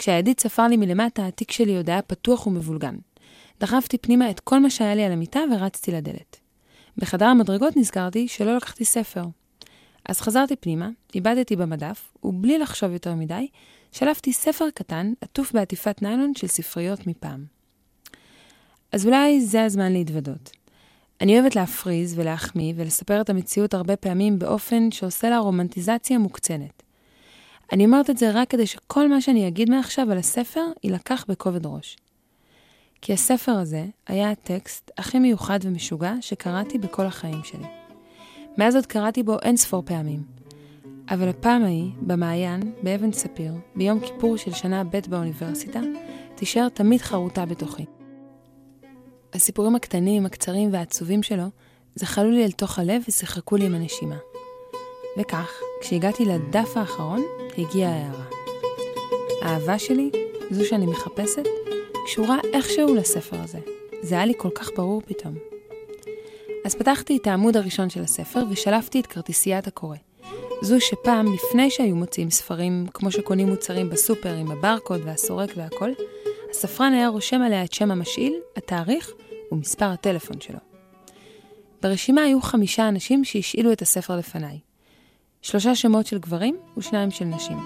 [0.02, 2.96] כשהידיד ספר לי מלמטה, התיק שלי עוד היה פתוח ומבולגן.
[3.60, 6.40] דחפתי פנימה את כל מה שהיה לי על המיטה ורצתי לדלת.
[6.98, 9.24] בחדר המדרגות נזכרתי שלא לקחתי ספר.
[10.06, 13.48] אז חזרתי פנימה, איבדתי במדף, ובלי לחשוב יותר מדי,
[13.92, 17.46] שלפתי ספר קטן עטוף בעטיפת ניילון של ספריות מפעם.
[18.92, 20.52] אז אולי זה הזמן להתוודות.
[21.22, 26.81] אני אוהבת להפריז ולהחמיא ולספר את המציאות הרבה פעמים באופן שעושה לה רומנטיזציה מוקצנת.
[27.72, 31.66] אני אומרת את זה רק כדי שכל מה שאני אגיד מעכשיו על הספר יילקח בכובד
[31.66, 31.98] ראש.
[33.02, 37.68] כי הספר הזה היה הטקסט הכי מיוחד ומשוגע שקראתי בכל החיים שלי.
[38.58, 40.24] מאז עוד קראתי בו אין ספור פעמים.
[41.10, 45.80] אבל הפעם ההיא, במעיין, באבן ספיר, ביום כיפור של שנה ב' באוניברסיטה,
[46.36, 47.86] תישאר תמיד חרוטה בתוכי.
[49.34, 51.46] הסיפורים הקטנים, הקצרים והעצובים שלו
[51.96, 54.18] זחלו לי אל תוך הלב ושיחקו לי עם הנשימה.
[55.18, 55.52] וכך,
[55.82, 57.22] כשהגעתי לדף האחרון,
[57.58, 58.26] הגיעה ההערה.
[59.42, 60.10] האהבה שלי,
[60.52, 61.44] זו שאני מחפשת,
[62.06, 63.60] קשורה איכשהו לספר הזה.
[64.02, 65.36] זה היה לי כל כך ברור פתאום.
[66.66, 69.98] אז פתחתי את העמוד הראשון של הספר ושלפתי את כרטיסיית הקורא.
[70.62, 75.92] זו שפעם, לפני שהיו מוציאים ספרים כמו שקונים מוצרים בסופר עם הברקוד והסורק והכל,
[76.50, 79.12] הספרן היה רושם עליה את שם המשאיל, התאריך
[79.52, 80.60] ומספר הטלפון שלו.
[81.82, 84.71] ברשימה היו חמישה אנשים שהשאילו את הספר לפניי.
[85.42, 87.58] שלושה שמות של גברים ושניים של נשים.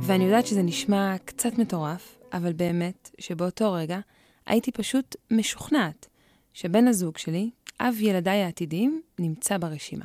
[0.00, 3.98] ואני יודעת שזה נשמע קצת מטורף, אבל באמת שבאותו רגע
[4.46, 6.06] הייתי פשוט משוכנעת
[6.52, 7.50] שבן הזוג שלי,
[7.80, 10.04] אב ילדיי העתידיים, נמצא ברשימה.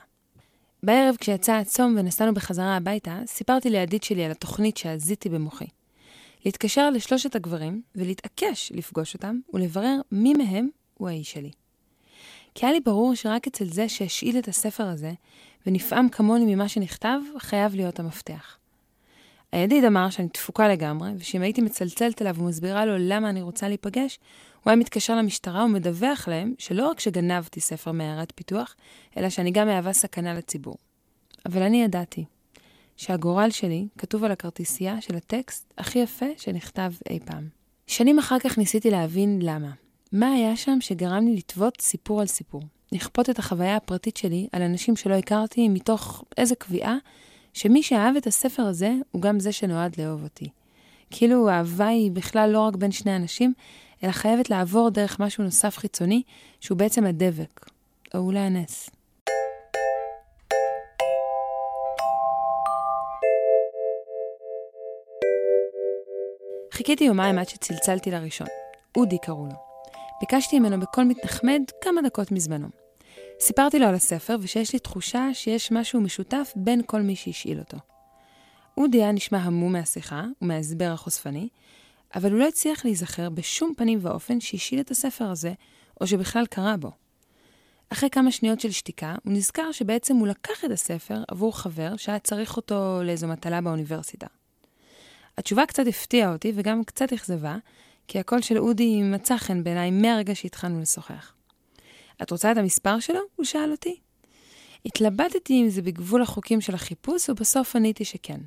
[0.84, 5.68] בערב כשיצא הצום ונסענו בחזרה הביתה, סיפרתי לידיד שלי על התוכנית שהזיתי במוחי.
[6.46, 11.52] להתקשר לשלושת הגברים ולהתעקש לפגוש אותם ולברר מי מהם הוא האיש שלי.
[12.56, 15.12] כי היה לי ברור שרק אצל זה שהשאיל את הספר הזה
[15.66, 18.58] ונפעם כמוני ממה שנכתב, חייב להיות המפתח.
[19.52, 24.20] הידיד אמר שאני תפוקה לגמרי, ושאם הייתי מצלצלת אליו ומסבירה לו למה אני רוצה להיפגש,
[24.64, 28.76] הוא היה מתקשר למשטרה ומדווח להם שלא רק שגנבתי ספר מעיירת פיתוח,
[29.18, 30.76] אלא שאני גם מהווה סכנה לציבור.
[31.46, 32.26] אבל אני ידעתי
[32.98, 37.48] שהגורל שלי כתוב על הכרטיסייה של הטקסט הכי יפה שנכתב אי פעם.
[37.88, 39.85] שנים אחר כך ניסיתי להבין למה.
[40.12, 42.62] מה היה שם שגרם לי לטוות סיפור על סיפור?
[42.92, 46.98] לכפות את החוויה הפרטית שלי על אנשים שלא הכרתי מתוך איזה קביעה
[47.54, 50.50] שמי שאהב את הספר הזה הוא גם זה שנועד לאהוב אותי.
[51.12, 53.54] כאילו האהבה היא בכלל לא רק בין שני אנשים,
[54.04, 56.24] אלא חייבת לעבור דרך משהו נוסף חיצוני,
[56.60, 57.70] שהוא בעצם הדבק,
[58.14, 58.90] או אולי הנס.
[66.72, 68.48] חיכיתי יומיים עד שצלצלתי לראשון.
[68.96, 69.65] אודי קראו לו.
[70.30, 72.68] ביקשתי ממנו בקול מתנחמד כמה דקות מזמנו.
[73.40, 77.78] סיפרתי לו על הספר ושיש לי תחושה שיש משהו משותף בין כל מי שהשאיל אותו.
[78.78, 81.50] אודי היה נשמע המום מהשיחה ומההסבר החושפני,
[82.16, 85.54] אבל הוא לא הצליח להיזכר בשום פנים ואופן שהשאיל את הספר הזה,
[86.02, 86.92] או שבכלל קרא בו.
[87.90, 92.20] אחרי כמה שניות של שתיקה, הוא נזכר שבעצם הוא לקח את הספר עבור חבר שהיה
[92.20, 94.28] צריך אותו לאיזו מטלה באוניברסיטה.
[95.38, 97.58] התשובה קצת הפתיעה אותי וגם קצת אכזבה,
[98.08, 101.34] כי הקול של אודי מצא חן בעיניי מהרגע שהתחלנו לשוחח.
[102.22, 103.20] את רוצה את המספר שלו?
[103.36, 104.00] הוא שאל אותי.
[104.86, 108.40] התלבטתי אם זה בגבול החוקים של החיפוש, ובסוף עניתי שכן.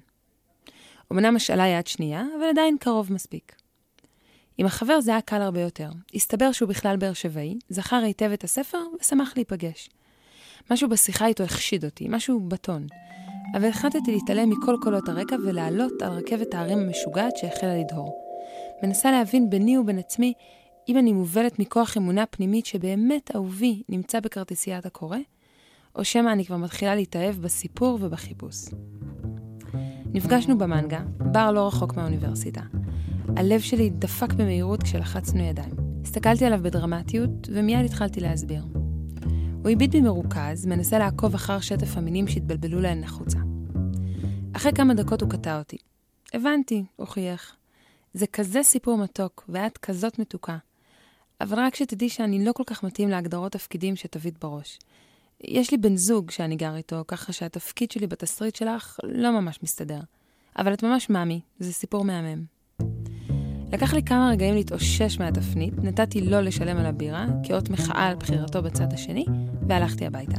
[1.13, 3.55] אמנם השאלה יד שנייה, אבל עדיין קרוב מספיק.
[4.59, 5.91] עם החבר זה היה קל הרבה יותר.
[6.15, 9.89] הסתבר שהוא בכלל באר שבעי, זכר היטב את הספר ושמח להיפגש.
[10.71, 12.87] משהו בשיחה איתו החשיד אותי, משהו בטון.
[13.55, 18.28] אבל החלטתי להתעלם מכל קולות הרקע ולעלות על רכבת הערים המשוגעת שהחלה לדהור.
[18.83, 20.33] מנסה להבין ביני ובין עצמי
[20.89, 25.19] אם אני מובלת מכוח אמונה פנימית שבאמת אהובי נמצא בכרטיסיית הקורא,
[25.97, 28.57] או שמא אני כבר מתחילה להתאהב בסיפור ובחיפוש.
[30.13, 32.61] נפגשנו במנגה, בר לא רחוק מהאוניברסיטה.
[33.37, 35.75] הלב שלי דפק במהירות כשלחצנו ידיים.
[36.03, 38.65] הסתכלתי עליו בדרמטיות, ומיד התחלתי להסביר.
[39.63, 43.39] הוא הביט בי מרוכז, מנסה לעקוב אחר שטף המינים שהתבלבלו להן החוצה.
[44.53, 45.77] אחרי כמה דקות הוא קטע אותי.
[46.35, 47.58] הבנתי, הוא חייך.
[48.19, 50.57] זה כזה סיפור מתוק, ואת כזאת מתוקה.
[51.41, 54.79] אבל רק שתדעי שאני לא כל כך מתאים להגדרות תפקידים שתבית בראש.
[55.45, 60.01] יש לי בן זוג שאני גר איתו, ככה שהתפקיד שלי בתסריט שלך לא ממש מסתדר.
[60.59, 62.45] אבל את ממש מאמי, זה סיפור מהמם.
[63.73, 68.63] לקח לי כמה רגעים להתאושש מהתפנית, נתתי לו לשלם על הבירה, כאות מחאה על בחירתו
[68.63, 69.25] בצד השני,
[69.69, 70.39] והלכתי הביתה.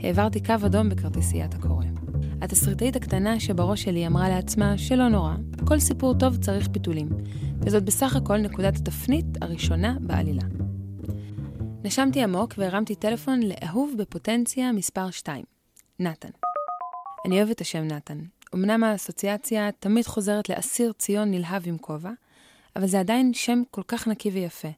[0.00, 1.99] העברתי קו אדום בכרטיסיית הקורא.
[2.42, 5.34] התסריטאית הקטנה שבראש שלי אמרה לעצמה שלא נורא,
[5.66, 7.08] כל סיפור טוב צריך פיתולים,
[7.60, 10.42] וזאת בסך הכל נקודת התפנית הראשונה בעלילה.
[11.84, 15.44] נשמתי עמוק והרמתי טלפון לאהוב בפוטנציה מספר 2,
[15.98, 16.28] נתן.
[17.26, 18.18] אני אוהבת את השם נתן.
[18.54, 22.10] אמנם האסוציאציה תמיד חוזרת לאסיר ציון נלהב עם כובע,
[22.76, 24.68] אבל זה עדיין שם כל כך נקי ויפה.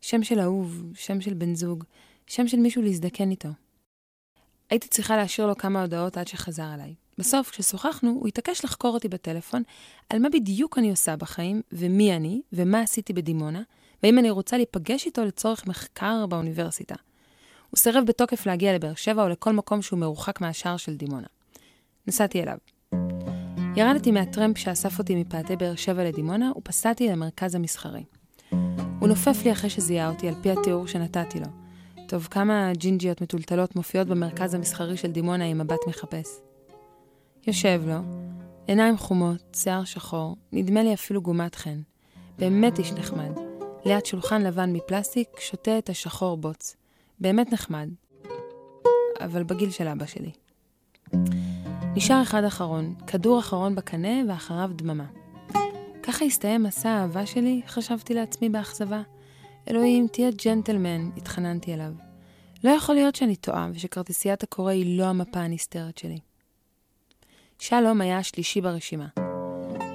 [0.00, 1.84] שם של אהוב, שם של בן זוג,
[2.26, 3.48] שם של מישהו להזדקן איתו.
[4.70, 6.94] הייתי צריכה להשאיר לו כמה הודעות עד שחזר אליי.
[7.18, 9.62] בסוף, כששוחחנו, הוא התעקש לחקור אותי בטלפון
[10.10, 13.62] על מה בדיוק אני עושה בחיים, ומי אני, ומה עשיתי בדימונה,
[14.02, 16.94] והאם אני רוצה להיפגש איתו לצורך מחקר באוניברסיטה.
[17.70, 21.26] הוא סירב בתוקף להגיע לבאר שבע או לכל מקום שהוא מרוחק מהשער של דימונה.
[22.06, 22.56] נסעתי אליו.
[23.76, 28.04] ירדתי מהטרמפ שאסף אותי מפאתי באר שבע לדימונה ופסעתי למרכז המסחרי.
[29.00, 31.65] הוא נופף לי אחרי שזיהה אותי על פי התיאור שנתתי לו.
[32.08, 36.40] טוב, כמה ג'ינג'יות מטולטלות מופיעות במרכז המסחרי של דימונה עם מבט מחפש.
[37.46, 37.98] יושב לו,
[38.66, 41.80] עיניים חומות, שיער שחור, נדמה לי אפילו גומת חן.
[42.38, 43.30] באמת איש נחמד.
[43.84, 46.76] ליד שולחן לבן מפלסטיק, שותה את השחור בוץ.
[47.20, 47.88] באמת נחמד.
[49.20, 50.32] אבל בגיל של אבא שלי.
[51.94, 55.06] נשאר אחד אחרון, כדור אחרון בקנה ואחריו דממה.
[56.02, 59.02] ככה הסתיים מסע האהבה שלי, חשבתי לעצמי באכזבה.
[59.70, 61.92] אלוהים, תהיה ג'נטלמן, התחננתי אליו.
[62.64, 66.18] לא יכול להיות שאני טועה ושכרטיסיית הקורא היא לא המפה הנסתרת שלי.
[67.58, 69.06] שלום היה השלישי ברשימה.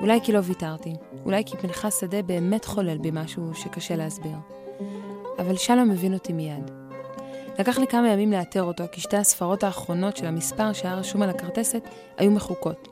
[0.02, 0.94] אולי כי לא ויתרתי,
[1.26, 4.38] אולי כי פנחס שדה באמת חולל בי משהו שקשה להסביר.
[5.40, 6.72] אבל שלום הבין אותי מיד.
[7.60, 11.30] לקח לי כמה ימים לאתר אותו, כי שתי הספרות האחרונות של המספר שהיה רשום על
[11.30, 11.84] הכרטסת
[12.18, 12.88] היו מחוקות,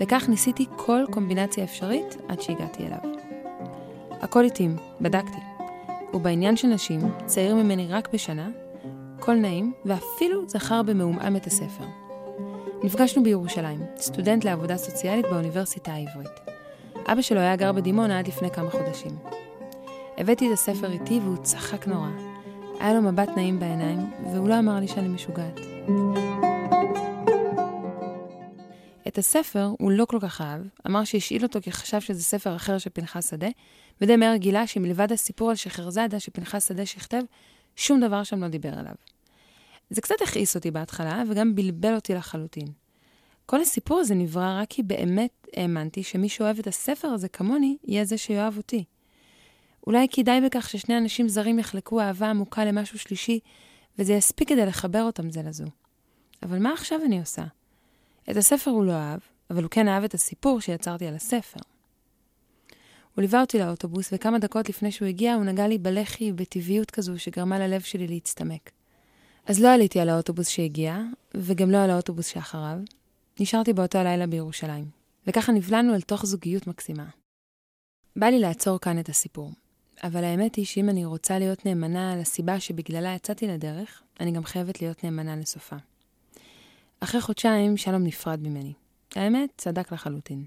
[0.00, 2.98] וכך ניסיתי כל קומבינציה אפשרית עד שהגעתי אליו.
[4.20, 5.57] הכל התאים, בדקתי.
[6.14, 8.48] ובעניין של נשים, צעיר ממני רק בשנה,
[9.20, 11.84] קול נעים, ואפילו זכר במעומעם את הספר.
[12.84, 16.40] נפגשנו בירושלים, סטודנט לעבודה סוציאלית באוניברסיטה העברית.
[17.06, 19.12] אבא שלו היה גר בדימונה עד לפני כמה חודשים.
[20.18, 22.08] הבאתי את הספר איתי והוא צחק נורא.
[22.80, 23.98] היה לו מבט נעים בעיניים,
[24.32, 25.60] והוא לא אמר לי שאני משוגעת.
[29.08, 32.78] את הספר הוא לא כל כך אהב, אמר שהשאיל אותו כי חשב שזה ספר אחר
[32.78, 33.48] של פנחס שדה,
[34.00, 37.22] ודי מהר גילה שמלבד הסיפור על שחרזאדה שפנחס שדה שכתב,
[37.76, 38.94] שום דבר שם לא דיבר עליו.
[39.90, 42.66] זה קצת הכעיס אותי בהתחלה, וגם בלבל אותי לחלוטין.
[43.46, 48.04] כל הסיפור הזה נברא רק כי באמת האמנתי שמי שאוהב את הספר הזה כמוני, יהיה
[48.04, 48.84] זה שיאהב אותי.
[49.86, 53.40] אולי כדאי בכך ששני אנשים זרים יחלקו אהבה עמוקה למשהו שלישי,
[53.98, 55.64] וזה יספיק כדי לחבר אותם זה לזו.
[56.42, 57.42] אבל מה עכשיו אני עושה?
[58.30, 59.20] את הספר הוא לא אהב,
[59.50, 61.60] אבל הוא כן אהב את הסיפור שיצרתי על הספר.
[63.14, 67.18] הוא ליווה אותי לאוטובוס, וכמה דקות לפני שהוא הגיע, הוא נגע לי בלחי בטבעיות כזו
[67.18, 68.70] שגרמה ללב שלי להצטמק.
[69.46, 70.98] אז לא עליתי על האוטובוס שהגיע,
[71.34, 72.78] וגם לא על האוטובוס שאחריו.
[73.40, 74.84] נשארתי באותו הלילה בירושלים,
[75.26, 77.06] וככה נבלענו אל תוך זוגיות מקסימה.
[78.16, 79.50] בא לי לעצור כאן את הסיפור,
[80.02, 84.82] אבל האמת היא שאם אני רוצה להיות נאמנה לסיבה שבגללה יצאתי לדרך, אני גם חייבת
[84.82, 85.76] להיות נאמנה לסופה.
[87.00, 88.72] אחרי חודשיים שלום נפרד ממני.
[89.16, 90.44] האמת, צדק לחלוטין.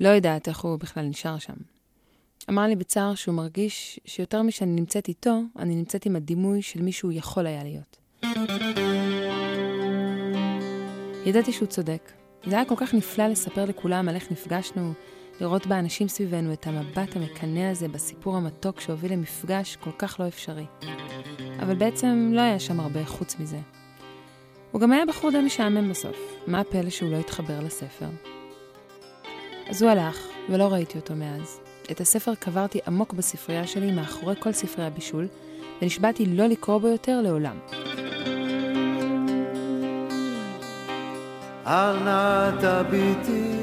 [0.00, 1.54] לא יודעת איך הוא בכלל נשאר שם.
[2.50, 6.92] אמר לי בצער שהוא מרגיש שיותר משאני נמצאת איתו, אני נמצאת עם הדימוי של מי
[6.92, 7.96] שהוא יכול היה להיות.
[11.26, 12.12] ידעתי שהוא צודק.
[12.46, 14.92] זה היה כל כך נפלא לספר לכולם על איך נפגשנו,
[15.40, 20.66] לראות באנשים סביבנו את המבט המקנא הזה בסיפור המתוק שהוביל למפגש כל כך לא אפשרי.
[21.62, 23.77] אבל בעצם לא היה שם הרבה חוץ מזה.
[24.72, 26.16] הוא גם היה בחור די משעמם בסוף.
[26.46, 28.06] מה הפלא שהוא לא התחבר לספר?
[29.68, 31.60] אז הוא הלך, ולא ראיתי אותו מאז.
[31.90, 35.28] את הספר קברתי עמוק בספרייה שלי מאחורי כל ספרי הבישול,
[35.82, 37.58] ונשבעתי לא לקרוא בו יותר לעולם.
[41.66, 43.58] אל נא תביטי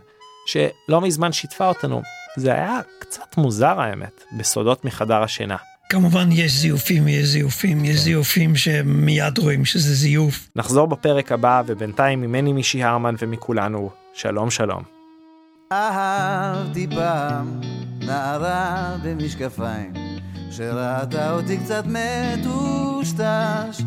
[0.45, 2.01] שלא מזמן שיתפה אותנו.
[2.35, 5.55] זה היה קצת מוזר האמת, בסודות מחדר השינה.
[5.89, 10.49] כמובן יש זיופים, יש זיופים, יש זיופים שמיד רואים שזה זיוף.
[10.55, 14.98] נחזור בפרק הבא, ובינתיים ממני מישי הרמן ומכולנו, שלום שלום.
[15.73, 17.61] אהבתי פעם
[17.99, 19.93] נערה במשקפיים,
[20.51, 23.81] שראתה אותי קצת מטושטש.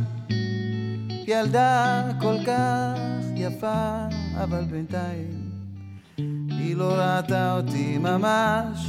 [1.26, 2.99] ילדה כל כך
[3.37, 4.07] יפה,
[4.37, 5.51] אבל בינתיים
[6.49, 8.87] היא לא ראתה אותי ממש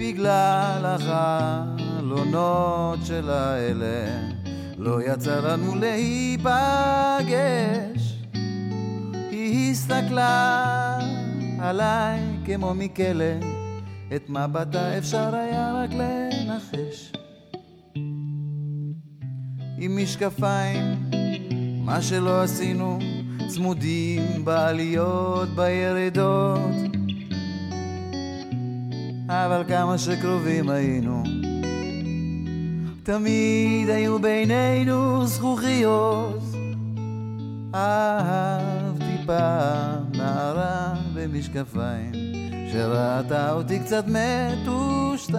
[0.00, 4.28] בגלל החלונות של האלה
[4.78, 6.50] לא יצא לנו להיפגש
[9.50, 10.98] הסתכלה
[11.58, 13.34] עליי כמו מכלא.
[14.16, 17.12] את מבטה אפשר היה רק לנחש.
[19.78, 21.10] עם משקפיים
[21.84, 22.98] מה שלא עשינו
[23.48, 26.60] צמודים בעליות, בירידות.
[29.28, 31.22] אבל כמה שקרובים היינו.
[33.02, 36.42] תמיד היו בינינו זכוכיות.
[37.74, 42.12] אהבתי פעם נערה במשקפיים
[42.72, 45.34] שראתה אותי קצת מטושטש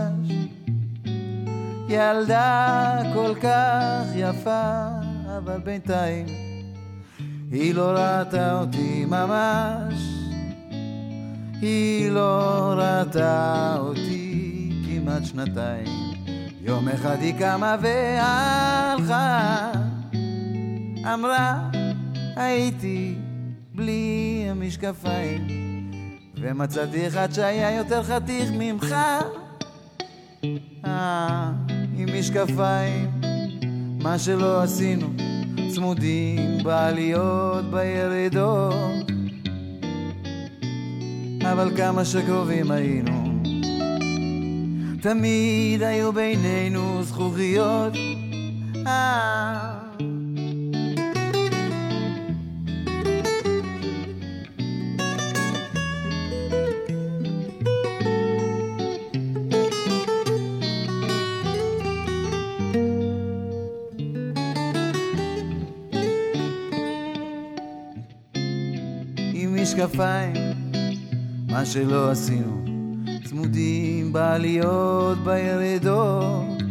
[1.89, 4.87] ילדה כל כך יפה
[5.37, 6.25] אבל בינתיים
[7.51, 9.93] היא לא ראתה אותי ממש,
[11.61, 15.87] היא לא ראתה אותי כמעט שנתיים.
[16.61, 19.71] יום אחד היא קמה והלכה,
[21.13, 21.69] אמרה,
[22.35, 23.15] הייתי
[23.75, 25.47] בלי המשקפיים,
[26.41, 28.95] ומצאתי אחד שהיה יותר חתיך ממך.
[30.85, 31.51] אה,
[31.97, 33.11] עם משקפיים,
[34.03, 35.07] מה שלא עשינו.
[35.75, 39.11] צמודים בעליות בירידות.
[41.51, 43.21] אבל כמה שקרובים היינו.
[45.01, 47.93] תמיד היו בינינו זכוכיות.
[48.87, 49.80] אה
[69.91, 70.33] משקפיים,
[71.49, 72.65] מה שלא עשינו,
[73.23, 76.61] צמודים בעליות בירידות.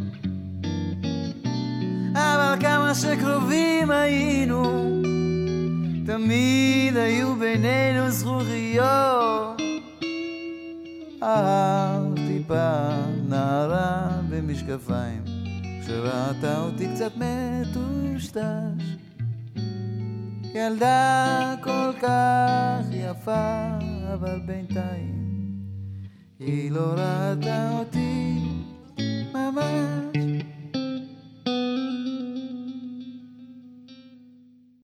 [2.15, 4.63] אבל כמה שקרובים היינו,
[6.07, 9.61] תמיד היו בינינו זכוכיות.
[11.23, 15.25] אהבתי פעם נערה במשקפיים,
[15.87, 19.00] שראתה אותי קצת מטושטש.
[20.55, 23.69] ילדה כל כך יפה,
[24.15, 25.21] אבל בינתיים
[26.39, 28.39] היא לא ראתה אותי
[29.35, 30.10] ממש.